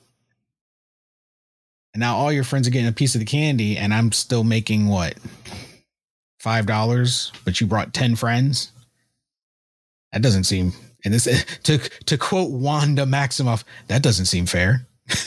[1.95, 4.45] And now all your friends are getting a piece of the candy and i'm still
[4.45, 5.14] making what
[6.41, 8.72] five dollars but you brought 10 friends?
[10.12, 10.72] That doesn't seem
[11.05, 11.24] and this
[11.64, 14.87] to to quote wanda maximoff that doesn't seem fair.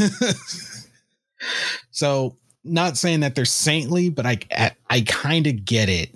[1.92, 4.40] So, not saying that they're saintly, but I
[4.90, 6.10] I kind of get it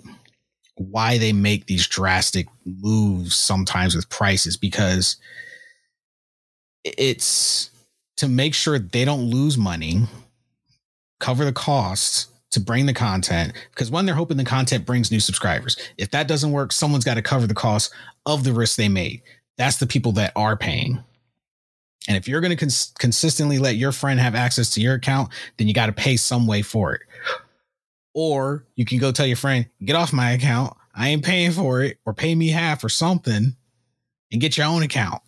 [0.76, 5.16] why they make these drastic moves sometimes with prices because
[6.84, 7.70] it's
[8.16, 10.02] to make sure they don't lose money,
[11.20, 15.20] cover the costs to bring the content because when they're hoping the content brings new
[15.20, 15.76] subscribers.
[15.98, 17.92] If that doesn't work, someone's got to cover the cost
[18.26, 19.22] of the risk they made.
[19.58, 21.02] That's the people that are paying.
[22.06, 25.30] And if you're going to cons- consistently let your friend have access to your account,
[25.56, 27.02] then you got to pay some way for it.
[28.14, 30.76] Or you can go tell your friend, get off my account.
[30.94, 33.56] I ain't paying for it, or pay me half or something
[34.30, 35.20] and get your own account.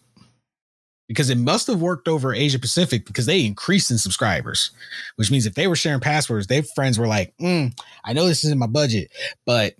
[1.08, 4.70] Because it must have worked over Asia Pacific because they increased in subscribers,
[5.16, 8.44] which means if they were sharing passwords, their friends were like, mm, I know this
[8.44, 9.12] isn't my budget,
[9.44, 9.74] but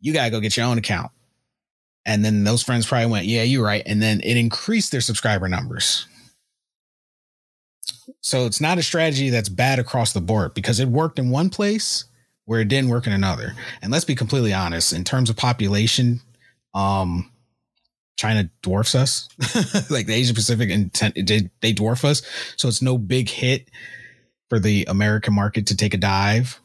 [0.00, 1.10] you got to go get your own account.
[2.06, 3.82] And then those friends probably went, yeah, you're right.
[3.84, 6.06] And then it increased their subscriber numbers.
[8.22, 11.50] So it's not a strategy that's bad across the board because it worked in one
[11.50, 12.04] place
[12.48, 13.52] where it didn't work in another.
[13.82, 16.20] And let's be completely honest, in terms of population,
[16.74, 17.30] um,
[18.16, 19.28] China dwarfs us,
[19.90, 22.22] like the Asia Pacific and they, they dwarf us.
[22.56, 23.68] So it's no big hit
[24.48, 26.58] for the American market to take a dive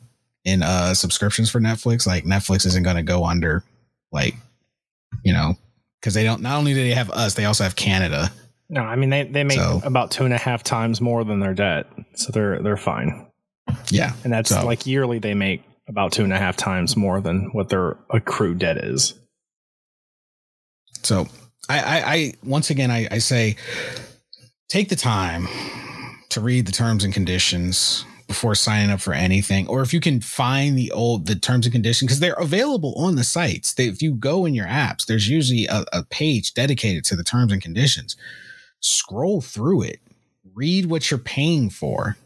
[0.46, 2.08] in uh subscriptions for Netflix.
[2.08, 3.64] Like Netflix isn't going to go under
[4.12, 4.36] like
[5.24, 5.58] you know,
[6.00, 6.42] because they don't.
[6.42, 8.32] Not only do they have us, they also have Canada.
[8.70, 11.40] No, I mean they they make so, about two and a half times more than
[11.40, 13.28] their debt, so they're they're fine.
[13.90, 14.66] Yeah, and that's so.
[14.66, 18.60] like yearly they make about two and a half times more than what their accrued
[18.60, 19.14] debt is.
[21.04, 21.28] So
[21.70, 23.56] I, I, I once again I, I say
[24.70, 25.48] take the time
[26.30, 30.20] to read the terms and conditions before signing up for anything or if you can
[30.22, 33.74] find the old the terms and conditions because they're available on the sites.
[33.74, 37.24] They, if you go in your apps there's usually a, a page dedicated to the
[37.24, 38.16] terms and conditions.
[38.80, 40.00] Scroll through it.
[40.54, 42.18] Read what you're paying for.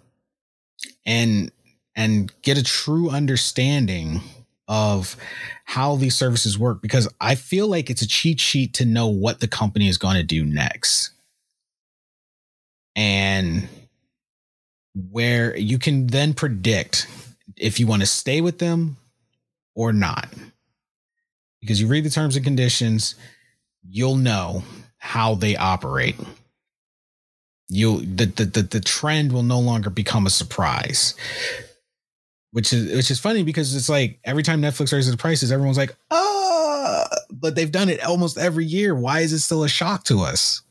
[1.06, 1.52] And
[1.98, 4.22] and get a true understanding
[4.68, 5.18] of
[5.66, 9.40] how these services work because I feel like it's a cheat sheet to know what
[9.40, 11.12] the company is going to do next.
[12.96, 13.68] And
[15.12, 17.08] where you can then predict
[17.56, 18.98] if you want to stay with them
[19.76, 20.30] or not.
[21.62, 23.16] Because you read the terms and conditions,
[23.88, 24.64] you'll know
[24.98, 26.16] how they operate.
[27.70, 31.14] You'll the, the the the trend will no longer become a surprise.
[32.52, 35.78] Which is which is funny because it's like every time Netflix raises the prices, everyone's
[35.78, 38.96] like, oh, but they've done it almost every year.
[38.96, 40.62] Why is it still a shock to us?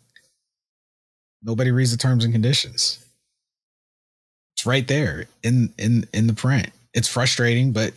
[1.42, 3.04] Nobody reads the terms and conditions.
[4.54, 6.70] It's right there in in in the print.
[6.94, 7.92] It's frustrating, but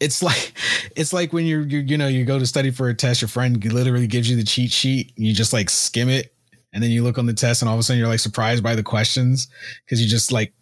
[0.00, 0.52] it's like
[0.96, 3.28] it's like when you're you you know you go to study for a test your
[3.28, 6.32] friend literally gives you the cheat sheet you just like skim it
[6.72, 8.62] and then you look on the test and all of a sudden you're like surprised
[8.62, 9.48] by the questions
[9.84, 10.52] because you just like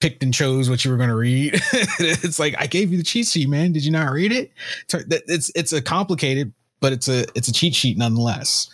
[0.00, 1.54] picked and chose what you were going to read.
[1.98, 3.72] It's like i gave you the cheat sheet man.
[3.72, 4.52] Did you not read it?
[4.92, 8.68] It's it's a complicated but it's a it's a cheat sheet nonetheless.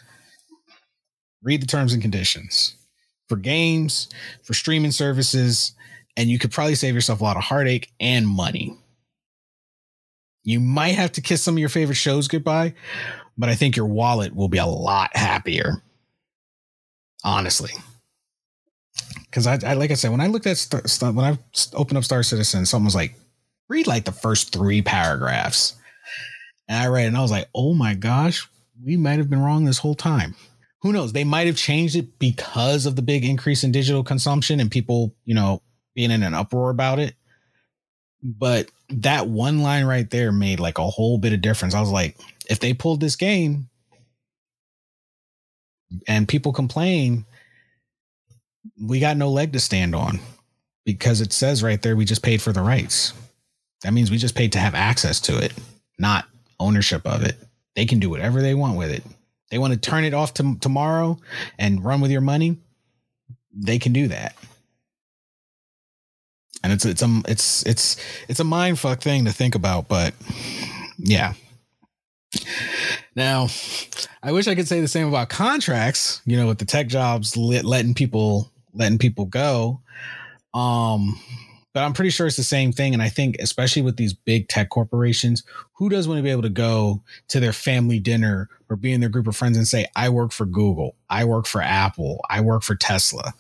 [1.42, 2.74] Read the terms and conditions.
[3.28, 4.08] For games
[4.42, 5.72] for streaming services
[6.16, 8.76] and you could probably save yourself a lot of heartache and money.
[10.42, 12.74] You might have to kiss some of your favorite shows goodbye,
[13.38, 15.82] but I think your wallet will be a lot happier.
[17.22, 17.70] Honestly.
[19.26, 21.38] Because I, I, like I said, when I looked at stuff, when I
[21.74, 23.14] opened up Star Citizen, someone was like,
[23.68, 25.74] read like the first three paragraphs.
[26.68, 28.48] And I read and I was like, oh my gosh,
[28.84, 30.34] we might have been wrong this whole time.
[30.82, 31.12] Who knows?
[31.12, 35.14] They might have changed it because of the big increase in digital consumption and people,
[35.24, 35.62] you know,
[35.94, 37.14] being in an uproar about it.
[38.22, 41.74] But that one line right there made like a whole bit of difference.
[41.74, 42.16] I was like,
[42.48, 43.68] if they pulled this game
[46.08, 47.24] and people complain,
[48.80, 50.20] we got no leg to stand on
[50.84, 53.12] because it says right there we just paid for the rights.
[53.82, 55.52] That means we just paid to have access to it,
[55.98, 56.26] not
[56.58, 57.36] ownership of it.
[57.76, 59.02] They can do whatever they want with it.
[59.50, 61.18] They want to turn it off to tomorrow
[61.58, 62.58] and run with your money.
[63.52, 64.36] They can do that
[66.62, 67.96] and it's it's a it's it's
[68.28, 70.14] it's a mind fuck thing to think about, but
[70.98, 71.34] yeah.
[73.20, 73.48] Now,
[74.22, 76.22] I wish I could say the same about contracts.
[76.24, 79.82] You know, with the tech jobs letting people letting people go.
[80.54, 81.20] Um,
[81.74, 82.94] but I'm pretty sure it's the same thing.
[82.94, 85.44] And I think, especially with these big tech corporations,
[85.74, 89.00] who does want to be able to go to their family dinner or be in
[89.00, 92.40] their group of friends and say, I work for Google, I work for Apple, I
[92.40, 93.34] work for Tesla.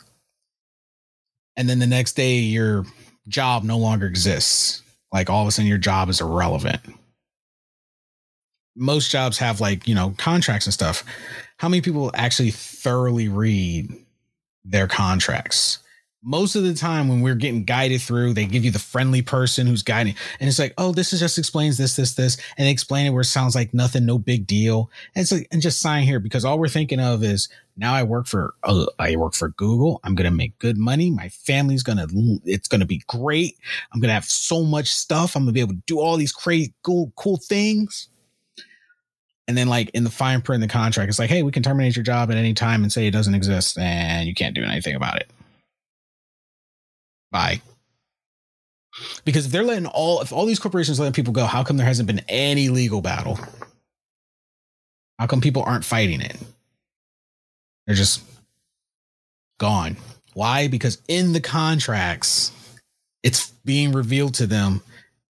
[1.56, 2.84] And then the next day you're
[3.28, 4.82] job no longer exists.
[5.10, 6.82] Like all of a sudden your job is irrelevant.
[8.76, 11.04] Most jobs have like, you know, contracts and stuff.
[11.58, 13.92] How many people actually thoroughly read
[14.64, 15.78] their contracts?
[16.22, 19.66] most of the time when we're getting guided through, they give you the friendly person
[19.66, 22.70] who's guiding, and it's like, oh, this is just explains this, this, this, and they
[22.70, 24.90] explain it where it sounds like nothing, no big deal.
[25.14, 28.02] And it's like, and just sign here because all we're thinking of is now I
[28.02, 30.00] work for, uh, I work for Google.
[30.04, 31.10] I'm gonna make good money.
[31.10, 32.06] My family's gonna,
[32.44, 33.56] it's gonna be great.
[33.92, 35.34] I'm gonna have so much stuff.
[35.36, 38.08] I'm gonna be able to do all these crazy, cool, cool things.
[39.50, 41.64] And then, like in the fine print in the contract, it's like, hey, we can
[41.64, 44.62] terminate your job at any time and say it doesn't exist, and you can't do
[44.62, 45.28] anything about it.
[47.32, 47.60] Bye.
[49.24, 51.86] Because if they're letting all, if all these corporations letting people go, how come there
[51.86, 53.40] hasn't been any legal battle?
[55.18, 56.36] How come people aren't fighting it?
[57.88, 58.22] They're just
[59.58, 59.96] gone.
[60.34, 60.68] Why?
[60.68, 62.52] Because in the contracts,
[63.24, 64.80] it's being revealed to them,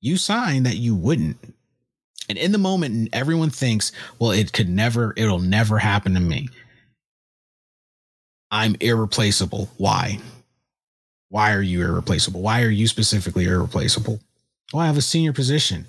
[0.03, 1.39] you signed that you wouldn't.
[2.31, 6.49] And in the moment, everyone thinks, well, it could never, it'll never happen to me.
[8.53, 9.69] I'm irreplaceable.
[9.79, 10.21] Why?
[11.31, 12.41] Why are you irreplaceable?
[12.41, 14.21] Why are you specifically irreplaceable?
[14.73, 15.89] Well, I have a senior position.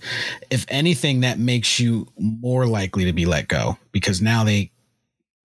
[0.49, 4.71] If anything, that makes you more likely to be let go because now they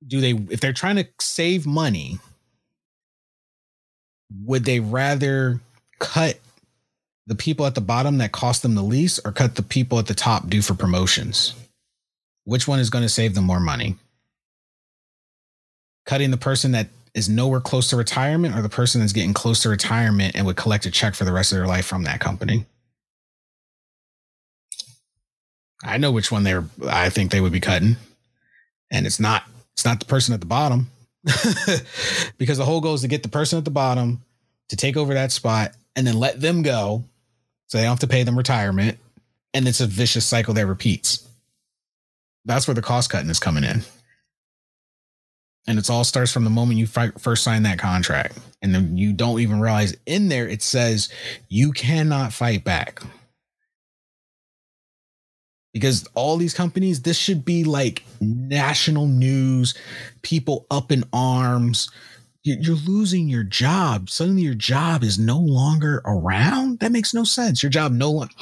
[0.06, 2.18] do they if they're trying to save money,
[4.30, 5.60] would they rather
[5.98, 6.38] cut
[7.26, 10.06] the people at the bottom that cost them the least or cut the people at
[10.06, 11.54] the top due for promotions?
[12.44, 13.96] Which one is going to save them more money?
[16.04, 19.62] Cutting the person that is nowhere close to retirement or the person that's getting close
[19.62, 22.20] to retirement and would collect a check for the rest of their life from that
[22.20, 22.66] company.
[25.82, 27.96] I know which one they're I think they would be cutting.
[28.90, 30.90] And it's not it's not the person at the bottom.
[32.38, 34.22] because the whole goal is to get the person at the bottom
[34.68, 37.02] to take over that spot and then let them go
[37.68, 38.98] so they don't have to pay them retirement.
[39.54, 41.26] And it's a vicious cycle that repeats.
[42.44, 43.82] That's where the cost cutting is coming in
[45.66, 49.12] and it all starts from the moment you first sign that contract and then you
[49.12, 51.08] don't even realize in there it says
[51.48, 53.02] you cannot fight back
[55.72, 59.74] because all these companies this should be like national news
[60.22, 61.90] people up in arms
[62.46, 64.08] you're losing your job.
[64.08, 66.78] Suddenly your job is no longer around?
[66.78, 67.62] That makes no sense.
[67.62, 68.32] Your job no longer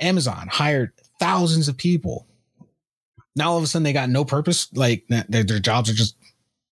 [0.00, 2.26] amazon hired thousands of people.
[3.34, 6.16] Now all of a sudden they got no purpose like their, their jobs are just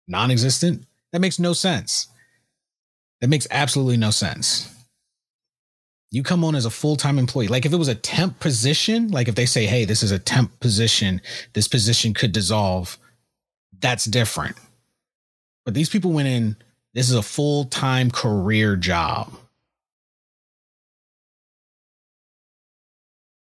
[0.09, 0.85] non-existent?
[1.13, 2.09] That makes no sense.
[3.21, 4.71] That makes absolutely no sense.
[6.11, 7.49] You come on as a full-time employee.
[7.49, 10.19] Like if it was a temp position like if they say hey this is a
[10.19, 11.21] temp position.
[11.53, 12.99] This position could dissolve.
[13.81, 14.57] That's different.
[15.65, 16.57] But these people went in
[16.95, 19.33] this is a full-time career job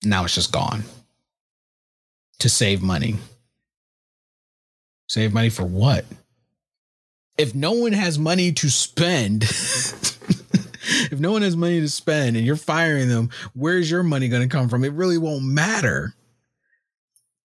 [0.03, 0.83] now it's just gone
[2.39, 3.15] to save money
[5.07, 6.05] save money for what
[7.37, 9.43] if no one has money to spend
[11.11, 14.41] if no one has money to spend and you're firing them, where's your money going
[14.41, 14.83] to come from?
[14.83, 16.13] It really won't matter.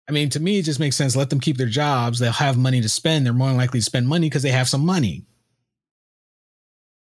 [0.09, 1.17] I mean, to me, it just makes sense.
[1.17, 2.19] Let them keep their jobs.
[2.19, 3.25] They'll have money to spend.
[3.25, 5.25] They're more likely to spend money because they have some money.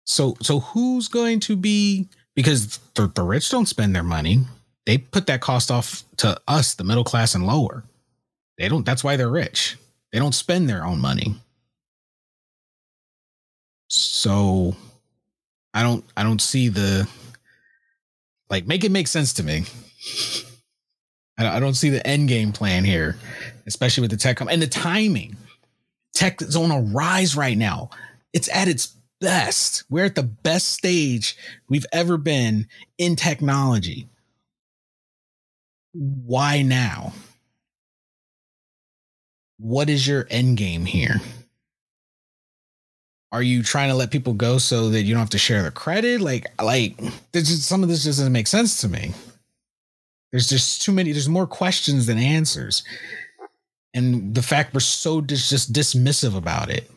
[0.05, 4.39] So, so who's going to be because the, the rich don't spend their money.
[4.85, 7.83] They put that cost off to us, the middle class and lower.
[8.57, 8.85] They don't.
[8.85, 9.77] That's why they're rich.
[10.11, 11.35] They don't spend their own money.
[13.87, 14.75] So
[15.73, 17.07] I don't I don't see the
[18.49, 19.65] like make it make sense to me.
[21.37, 23.17] I don't see the end game plan here,
[23.65, 25.35] especially with the tech and the timing.
[26.13, 27.89] Tech is on a rise right now.
[28.31, 29.85] It's at its best.
[29.89, 31.37] We're at the best stage
[31.69, 32.67] we've ever been
[32.97, 34.09] in technology.
[35.93, 37.13] Why now?
[39.57, 41.21] What is your end game here?
[43.31, 45.71] are you trying to let people go so that you don't have to share the
[45.71, 46.21] credit?
[46.21, 46.97] Like, like
[47.31, 49.13] there's just some of this just doesn't make sense to me.
[50.31, 51.11] There's just too many.
[51.11, 52.83] There's more questions than answers,
[53.93, 56.89] and the fact we're so dis- just dismissive about it.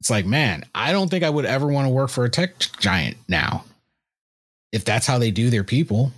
[0.00, 2.54] It's like, man, I don't think I would ever want to work for a tech
[2.78, 3.64] giant now.
[4.70, 6.12] If that's how they do their people,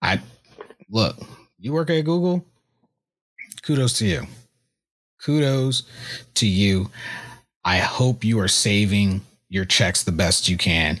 [0.00, 0.20] I
[0.90, 1.16] look.
[1.58, 2.44] You work at Google.
[3.62, 4.26] Kudos to you
[5.24, 5.84] kudos
[6.34, 6.90] to you.
[7.64, 11.00] I hope you are saving your checks the best you can.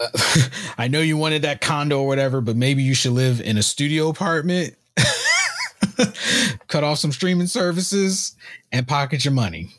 [0.00, 0.08] Uh,
[0.78, 3.62] I know you wanted that condo or whatever, but maybe you should live in a
[3.62, 4.74] studio apartment,
[6.68, 8.34] cut off some streaming services,
[8.72, 9.74] and pocket your money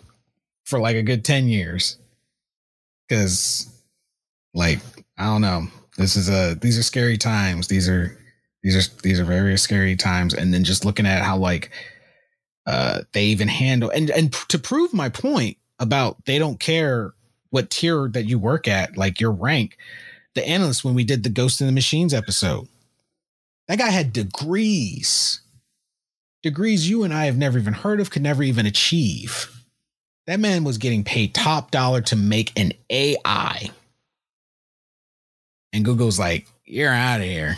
[0.68, 1.98] for like a good 10 years.
[3.10, 3.74] Cause
[4.54, 4.80] like,
[5.18, 5.68] I don't know.
[5.98, 7.70] This is a these are scary times.
[7.70, 8.16] These are
[8.62, 10.34] these are these are very scary times.
[10.34, 11.72] And then just looking at how like
[12.68, 17.14] uh, they even handle and and to prove my point about they don't care
[17.50, 19.78] what tier that you work at, like your rank.
[20.36, 22.68] The analyst when we did the Ghost in the Machines episode,
[23.68, 25.40] that guy had degrees,
[26.44, 29.57] degrees you and I have never even heard of, could never even achieve.
[30.28, 33.72] That man was getting paid top dollar to make an AI.
[35.74, 37.58] And Google's like, you're out of here.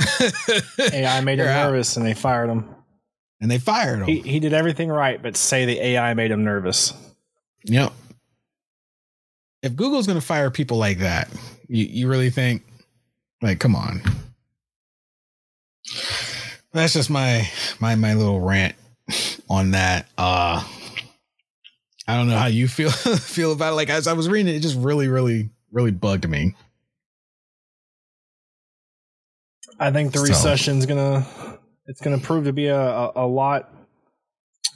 [0.92, 2.74] AI made him nervous and they fired him
[3.40, 4.06] and they fired him.
[4.06, 6.94] He, he did everything right, but say the AI made him nervous.
[7.64, 7.92] Yep.
[9.62, 11.28] If Google's going to fire people like that,
[11.68, 12.64] you, you really think,
[13.42, 14.02] like, come on.
[16.72, 17.48] That's just my
[17.80, 18.74] my my little rant
[19.50, 20.08] on that.
[20.16, 20.64] Uh
[22.06, 23.76] I don't know how you feel feel about it.
[23.76, 26.54] Like as I was reading it, it just really, really, really bugged me.
[29.78, 30.24] I think the so.
[30.24, 31.26] recession's gonna
[31.86, 33.70] it's to prove to be a, a, a, lot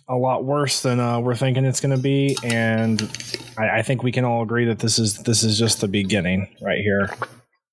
[0.08, 3.02] a lot worse than uh, we're thinking it's to be, and
[3.56, 6.54] I, I, think we can all agree that this is this is just the beginning
[6.60, 7.10] right here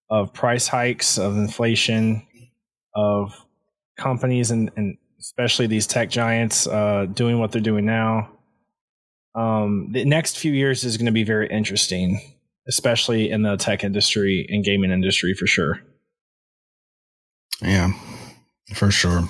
[0.10, 2.26] of price hikes, of inflation,
[2.94, 3.34] of
[3.98, 8.30] companies and, and especially these tech giants uh, doing what they're doing now.
[9.36, 12.22] Um, the next few years is going to be very interesting,
[12.68, 15.82] especially in the tech industry and gaming industry for sure.
[17.62, 17.92] Yeah,
[18.74, 19.30] for sure.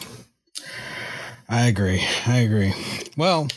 [1.49, 2.03] I agree.
[2.25, 2.73] I agree.
[3.17, 3.47] Well,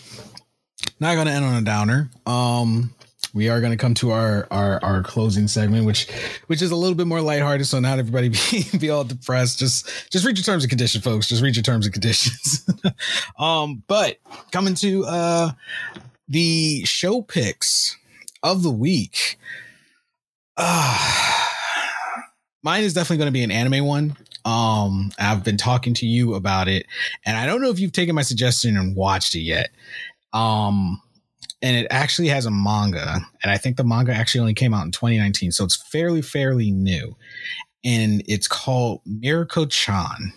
[1.00, 2.10] not going to end on a downer.
[2.26, 2.94] Um,
[3.34, 6.10] we are going to come to our, our our closing segment, which
[6.46, 7.66] which is a little bit more lighthearted.
[7.66, 9.58] So not everybody be, be all depressed.
[9.58, 11.28] Just just read your terms and conditions, folks.
[11.28, 12.68] Just read your terms and conditions.
[13.38, 14.18] um, but
[14.50, 15.52] coming to uh
[16.28, 17.96] the show picks
[18.42, 19.38] of the week.
[20.56, 21.38] Uh
[22.62, 24.16] mine is definitely going to be an anime one.
[24.44, 26.86] Um, I've been talking to you about it,
[27.24, 29.70] and I don't know if you've taken my suggestion and watched it yet.
[30.32, 31.00] Um,
[31.60, 34.84] and it actually has a manga, and I think the manga actually only came out
[34.84, 37.16] in 2019, so it's fairly, fairly new.
[37.84, 40.32] And it's called Mieruko Chan.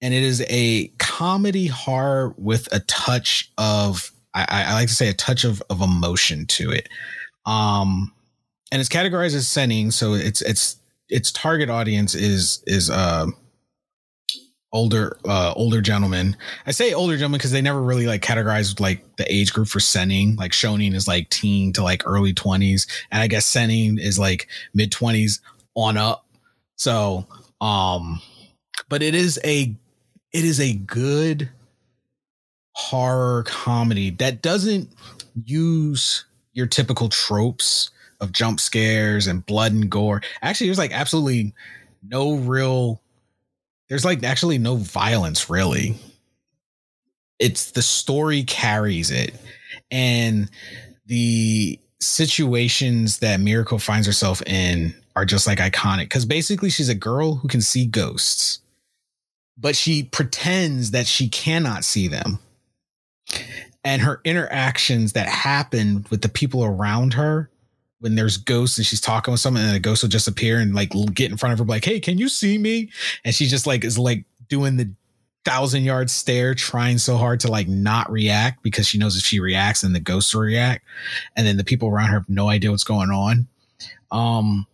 [0.00, 5.08] And it is a comedy horror with a touch of, I, I like to say,
[5.08, 6.88] a touch of, of emotion to it.
[7.46, 8.12] Um,
[8.70, 10.76] and it's categorized as seinen, so it's it's
[11.08, 13.26] its target audience is is uh,
[14.72, 16.36] older uh older gentlemen.
[16.66, 19.80] I say older gentlemen because they never really like categorized like the age group for
[19.80, 20.36] Seinen.
[20.36, 24.48] Like Shonen is like teen to like early twenties, and I guess Seinen is like
[24.74, 25.40] mid twenties
[25.74, 26.26] on up.
[26.76, 27.26] So
[27.60, 28.20] um,
[28.88, 29.74] but it is a
[30.32, 31.50] it is a good
[32.72, 34.88] horror comedy that doesn't
[35.44, 40.22] use your typical tropes of jump scares and blood and gore.
[40.42, 41.52] Actually, there's like absolutely
[42.02, 43.00] no real
[43.88, 45.96] there's like actually no violence really.
[47.38, 49.34] It's the story carries it.
[49.90, 50.48] And
[51.06, 56.94] the situations that Mieruko finds herself in are just like iconic because basically she's a
[56.94, 58.60] girl who can see ghosts,
[59.58, 62.38] but she pretends that she cannot see them.
[63.84, 67.50] And her interactions that happen with the people around her
[67.98, 70.74] when there's ghosts and she's talking with someone and a ghost will just appear and
[70.74, 72.90] like get in front of her like hey can you see me?
[73.24, 74.92] And she just like is like doing the
[75.44, 79.40] thousand yard stare trying so hard to like not react because she knows if she
[79.40, 80.84] reacts then the ghosts will react.
[81.36, 83.46] And then the people around her have no idea what's going on.
[84.10, 84.66] Um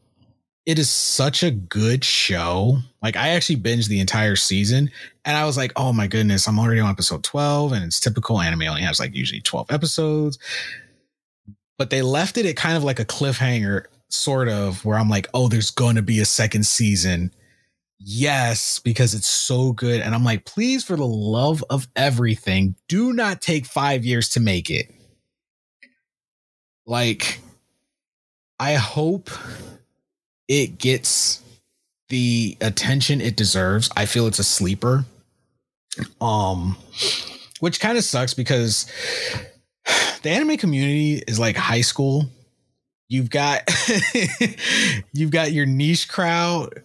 [0.69, 4.89] it is such a good show like i actually binged the entire season
[5.25, 8.41] and i was like oh my goodness i'm already on episode 12 and it's typical
[8.41, 10.39] anime only has like usually 12 episodes
[11.79, 15.29] but they left it at kind of like a cliffhanger, sort of, where I'm like,
[15.33, 17.33] oh, there's going to be a second season.
[18.01, 20.01] Yes, because it's so good.
[20.01, 24.41] And I'm like, please, for the love of everything, do not take five years to
[24.41, 24.93] make it.
[26.85, 27.41] Like,
[28.59, 29.31] I hope
[30.49, 31.43] it gets
[32.09, 33.91] the attention it deserves.
[33.97, 35.05] I feel it's a sleeper.
[36.21, 36.77] Um,
[37.61, 38.91] which kind of sucks because
[40.23, 42.27] the anime community is like high school.
[43.09, 43.63] You've got
[45.13, 46.83] you've got your niche crowd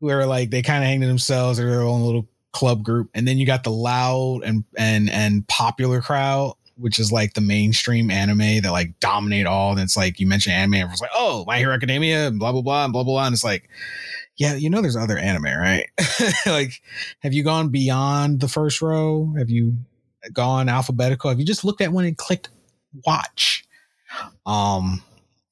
[0.00, 3.08] who are like they kind of hang to themselves or their own little club group,
[3.14, 7.40] and then you got the loud and and and popular crowd, which is like the
[7.40, 9.72] mainstream anime that like dominate all.
[9.72, 12.84] And it's like you mentioned anime, everyone's like, oh, My Hero Academia, blah blah blah,
[12.84, 13.26] and blah blah blah.
[13.26, 13.68] And it's like,
[14.36, 15.86] yeah, you know, there's other anime, right?
[16.46, 16.80] like,
[17.20, 19.32] have you gone beyond the first row?
[19.38, 19.74] Have you
[20.32, 21.30] gone alphabetical?
[21.30, 22.48] Have you just looked at one and clicked
[23.06, 23.64] watch?
[24.46, 25.02] Um,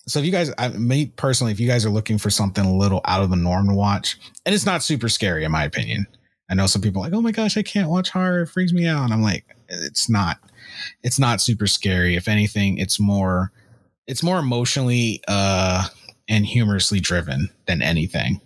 [0.07, 2.77] so if you guys, I, me personally, if you guys are looking for something a
[2.77, 6.07] little out of the norm to watch, and it's not super scary in my opinion.
[6.51, 8.43] I know some people like, oh my gosh, I can't watch horror.
[8.43, 9.05] It freaks me out.
[9.05, 9.47] And I'm like,
[9.81, 10.39] it's not,
[11.03, 12.17] it's not super scary.
[12.17, 13.53] If anything, it's more,
[14.07, 15.87] it's more emotionally uh
[16.29, 18.41] and humorously driven than anything.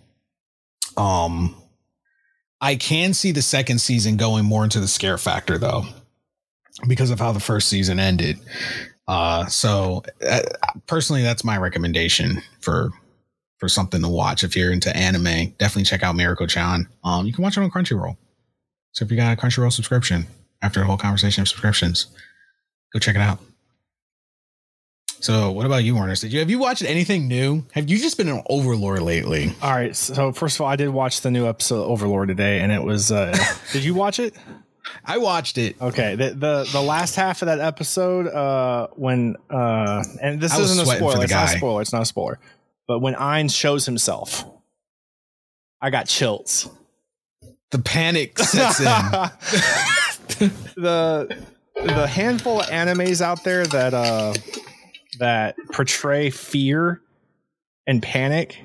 [0.97, 1.55] Um,
[2.59, 5.85] I can see the second season going more into the scare factor though
[6.87, 8.37] because of how the first season ended.
[9.07, 10.41] Uh, so uh,
[10.85, 12.89] personally, that's my recommendation for
[13.57, 15.53] for something to watch if you're into anime.
[15.57, 16.87] Definitely check out Mieruko Chan.
[17.03, 18.17] Um, you can watch it on Crunchyroll.
[18.91, 20.27] So if you got a Crunchyroll subscription
[20.61, 22.07] after a whole conversation of subscriptions,
[22.93, 23.39] go check it out.
[25.19, 26.15] So, what about you, Warner?
[26.15, 27.65] Did you have you watched anything new?
[27.71, 29.53] Have you just been an Overlord lately?
[29.61, 29.95] All right.
[29.95, 32.83] So first of all, I did watch the new episode of Overlord today, and it
[32.83, 33.11] was.
[33.11, 33.35] Uh,
[33.73, 34.35] did you watch it?
[35.03, 35.81] I watched it.
[35.81, 40.59] Okay, the, the the last half of that episode, uh, when uh, and this I
[40.59, 41.23] isn't a spoiler.
[41.23, 41.81] It's not a spoiler.
[41.81, 42.39] It's not a spoiler.
[42.87, 44.45] But when Ainz shows himself,
[45.81, 46.69] I got chills.
[47.71, 48.85] The panic sets in.
[50.75, 51.43] the
[51.75, 54.33] the handful of animes out there that uh
[55.19, 57.01] that portray fear
[57.85, 58.57] and panic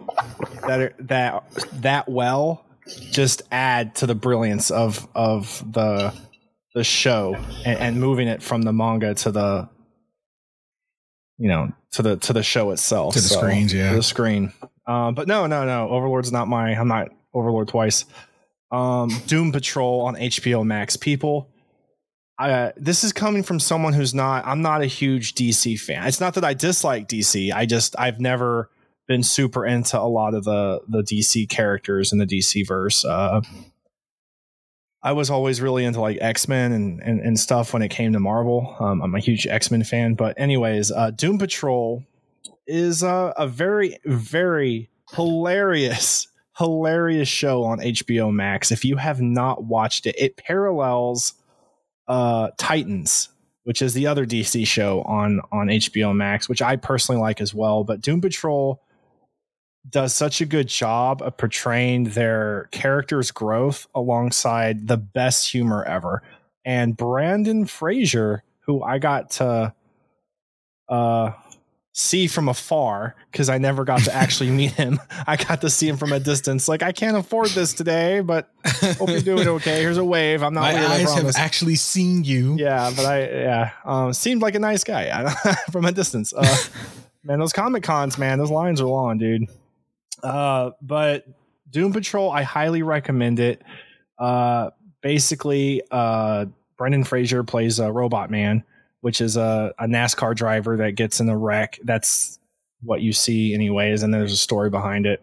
[0.66, 1.44] that are that
[1.80, 2.64] that well
[3.10, 6.12] just add to the brilliance of of the
[6.74, 9.68] the show and, and moving it from the manga to the
[11.38, 13.14] you know to the to the show itself.
[13.14, 13.90] To the screens, yeah.
[13.90, 14.52] to the screen.
[14.86, 15.88] Um but no no no.
[15.88, 18.04] Overlord's not my i'm not overlord twice.
[18.70, 21.51] Um doom patrol on hbo max people
[22.76, 26.06] this is coming from someone who's not i'm not a huge dc fan.
[26.06, 28.70] It's not that i dislike dc i just i've never
[29.08, 33.04] been super into a lot of the the dc characters in the dc verse.
[33.04, 33.40] Uh
[35.02, 38.20] i was always really into like x-men and and, and stuff when it came to
[38.20, 38.76] marvel.
[38.80, 42.04] Um, i'm a huge x-men fan but anyways uh doom patrol
[42.66, 46.28] is uh, a very very hilarious
[46.58, 48.70] hilarious show on hbo max.
[48.70, 51.34] If you have not watched it it parallels
[52.12, 53.30] uh Titans,
[53.64, 57.54] which is the other DC show on on HBO Max, which I personally like as
[57.54, 57.84] well.
[57.84, 58.82] But Doom Patrol
[59.88, 66.22] does such a good job of portraying their characters' growth alongside the best humor ever.
[66.66, 69.74] And Brendan Fraser, who I got to
[70.90, 71.30] uh
[71.92, 74.98] see from afar because I never got to actually meet him.
[75.26, 76.68] I got to see him from a distance.
[76.68, 78.50] Like I can't afford this today, but
[78.98, 79.80] hope you're doing okay.
[79.80, 80.42] Here's a wave.
[80.42, 80.62] I'm not.
[80.62, 82.56] My weird, I eyes have actually seen you.
[82.58, 85.32] Yeah, but I yeah um, seemed like a nice guy
[85.70, 86.32] from a distance.
[86.32, 86.56] Uh,
[87.24, 89.48] man, those comic cons, man, those lines are long, dude.
[90.22, 91.26] Uh, but
[91.70, 93.62] Doom Patrol, I highly recommend it.
[94.18, 94.70] Uh,
[95.00, 98.64] basically, uh, Brendan Fraser plays a Robot Man,
[99.02, 101.78] which is a, a NASCAR driver that gets in a wreck.
[101.84, 102.38] That's
[102.82, 105.22] what you see, anyways, and there's a story behind it.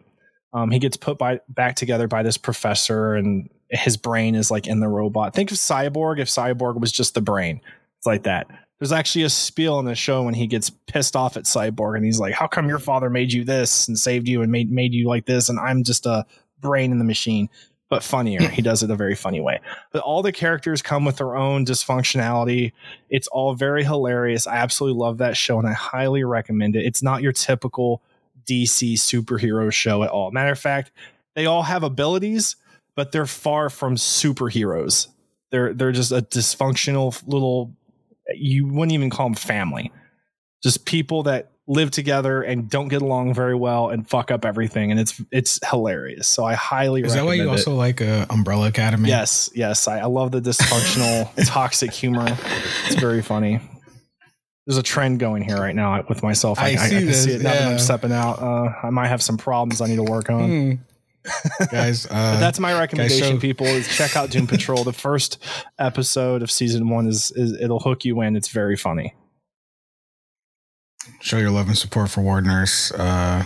[0.54, 4.68] Um, he gets put by, back together by this professor, and his brain is like
[4.68, 5.34] in the robot.
[5.34, 7.62] Think of Cyborg if Cyborg was just the brain.
[7.98, 8.48] It's like that.
[8.80, 12.06] There's actually a spiel in the show when he gets pissed off at Cyborg, and
[12.06, 14.94] he's like, "How come your father made you this and saved you and made made
[14.94, 16.26] you like this, and I'm just a
[16.60, 17.50] brain in the machine?"
[17.90, 18.48] But funnier.
[18.50, 19.60] he does it a very funny way.
[19.92, 22.72] But all the characters come with their own dysfunctionality.
[23.10, 24.46] It's all very hilarious.
[24.46, 26.86] I absolutely love that show, and I highly recommend it.
[26.86, 28.04] It's not your typical
[28.46, 30.32] DC superhero show at all.
[30.32, 30.92] Matter of fact,
[31.36, 32.56] they all have abilities,
[32.96, 35.08] but they're far from superheroes.
[35.52, 37.74] They're they're just a dysfunctional little.
[38.36, 39.92] You wouldn't even call them family.
[40.62, 44.92] Just people that live together and don't get along very well and fuck up everything,
[44.92, 46.28] and it's it's hilarious.
[46.28, 47.06] So I highly recommend.
[47.08, 47.52] Is that why you it.
[47.52, 49.08] also like uh, Umbrella Academy?
[49.08, 49.88] Yes, yes.
[49.88, 52.38] I, I love the dysfunctional, toxic humor.
[52.88, 53.62] It's very funny.
[54.66, 56.60] There's a trend going here right now with myself.
[56.60, 57.70] I, I I, I see can this, see it now that yeah.
[57.70, 58.42] I'm stepping out.
[58.42, 60.50] Uh, I might have some problems I need to work on.
[60.50, 60.72] Hmm.
[61.72, 62.06] guys.
[62.06, 63.68] Uh, that's my recommendation, people.
[63.68, 64.84] Is check out Doom Patrol.
[64.84, 65.38] The first
[65.78, 68.36] episode of season one is, is it'll hook you in.
[68.36, 69.14] It's very funny.
[71.22, 72.92] Show your love and support for Ward Nurse.
[72.92, 73.44] Uh,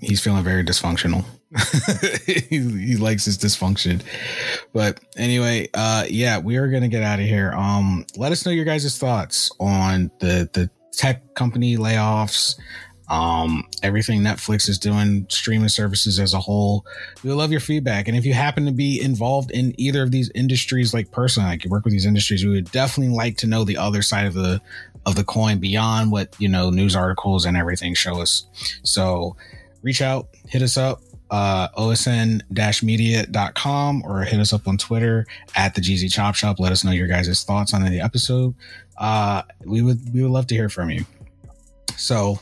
[0.00, 1.24] he's feeling very dysfunctional.
[2.26, 4.02] he, he likes his dysfunction.
[4.72, 7.52] But anyway, uh, yeah, we are gonna get out of here.
[7.52, 12.56] Um, let us know your guys' thoughts on the the tech company layoffs.
[13.08, 16.86] Um, everything Netflix is doing, streaming services as a whole.
[17.24, 18.06] We would love your feedback.
[18.06, 21.64] And if you happen to be involved in either of these industries, like personally, like
[21.64, 24.34] you work with these industries, we would definitely like to know the other side of
[24.34, 24.62] the
[25.06, 28.46] of the coin beyond what you know news articles and everything show us.
[28.82, 29.36] So
[29.82, 32.42] reach out, hit us up, uh, osn-media.com
[34.04, 35.26] or hit us up on Twitter
[35.56, 36.58] at the GZ Chop Shop.
[36.58, 38.54] Let us know your guys' thoughts on the episode.
[38.98, 41.04] Uh, we would we would love to hear from you.
[41.96, 42.38] So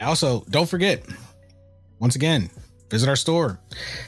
[0.00, 1.04] also don't forget,
[1.98, 2.50] once again,
[2.90, 3.60] visit our store,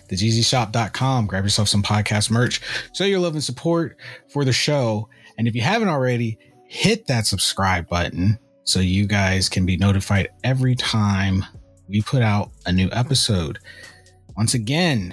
[0.08, 1.26] thegzshop.com.
[1.26, 2.60] Grab yourself some podcast merch.
[2.94, 3.96] Show your love and support
[4.28, 5.08] for the show.
[5.38, 6.38] And if you haven't already,
[6.70, 11.44] hit that subscribe button so you guys can be notified every time
[11.88, 13.58] we put out a new episode.
[14.36, 15.12] Once again,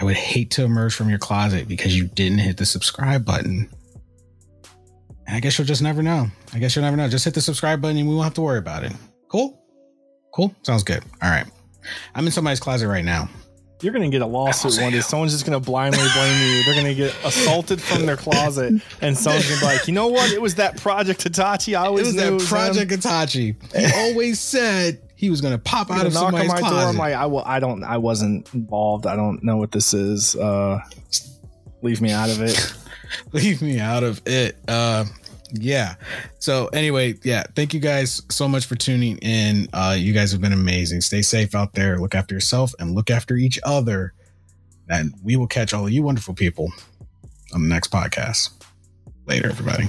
[0.00, 3.70] I would hate to emerge from your closet because you didn't hit the subscribe button.
[5.28, 6.26] And I guess you'll just never know.
[6.52, 7.08] I guess you'll never know.
[7.08, 8.92] Just hit the subscribe button and we won't have to worry about it.
[9.28, 9.62] Cool?
[10.34, 10.52] Cool?
[10.62, 11.04] Sounds good.
[11.22, 11.46] All right.
[12.16, 13.28] I'm in somebody's closet right now.
[13.80, 15.00] You're gonna get a lawsuit one day.
[15.00, 16.64] Someone's just gonna blindly blame you.
[16.64, 20.32] They're gonna get assaulted from their closet, and someone's gonna be like, "You know what?
[20.32, 21.76] It was that Project Hitachi.
[21.76, 23.54] I It was that was Project him." Hitachi.
[23.76, 26.68] He always said he was going to pop out of somebody's my door.
[26.70, 26.88] closet.
[26.88, 27.42] I'm like, I will.
[27.44, 27.82] I don't.
[27.82, 29.04] I wasn't involved.
[29.04, 30.36] I don't know what this is.
[30.36, 30.80] Uh,
[31.82, 32.72] leave me out of it.
[33.32, 34.56] leave me out of it.
[34.68, 35.04] Uh,
[35.52, 35.94] yeah.
[36.38, 37.44] So anyway, yeah.
[37.54, 39.68] Thank you guys so much for tuning in.
[39.72, 41.00] Uh, you guys have been amazing.
[41.00, 41.98] Stay safe out there.
[41.98, 44.14] Look after yourself and look after each other.
[44.88, 46.72] And we will catch all of you wonderful people
[47.54, 48.50] on the next podcast.
[49.26, 49.88] Later, everybody.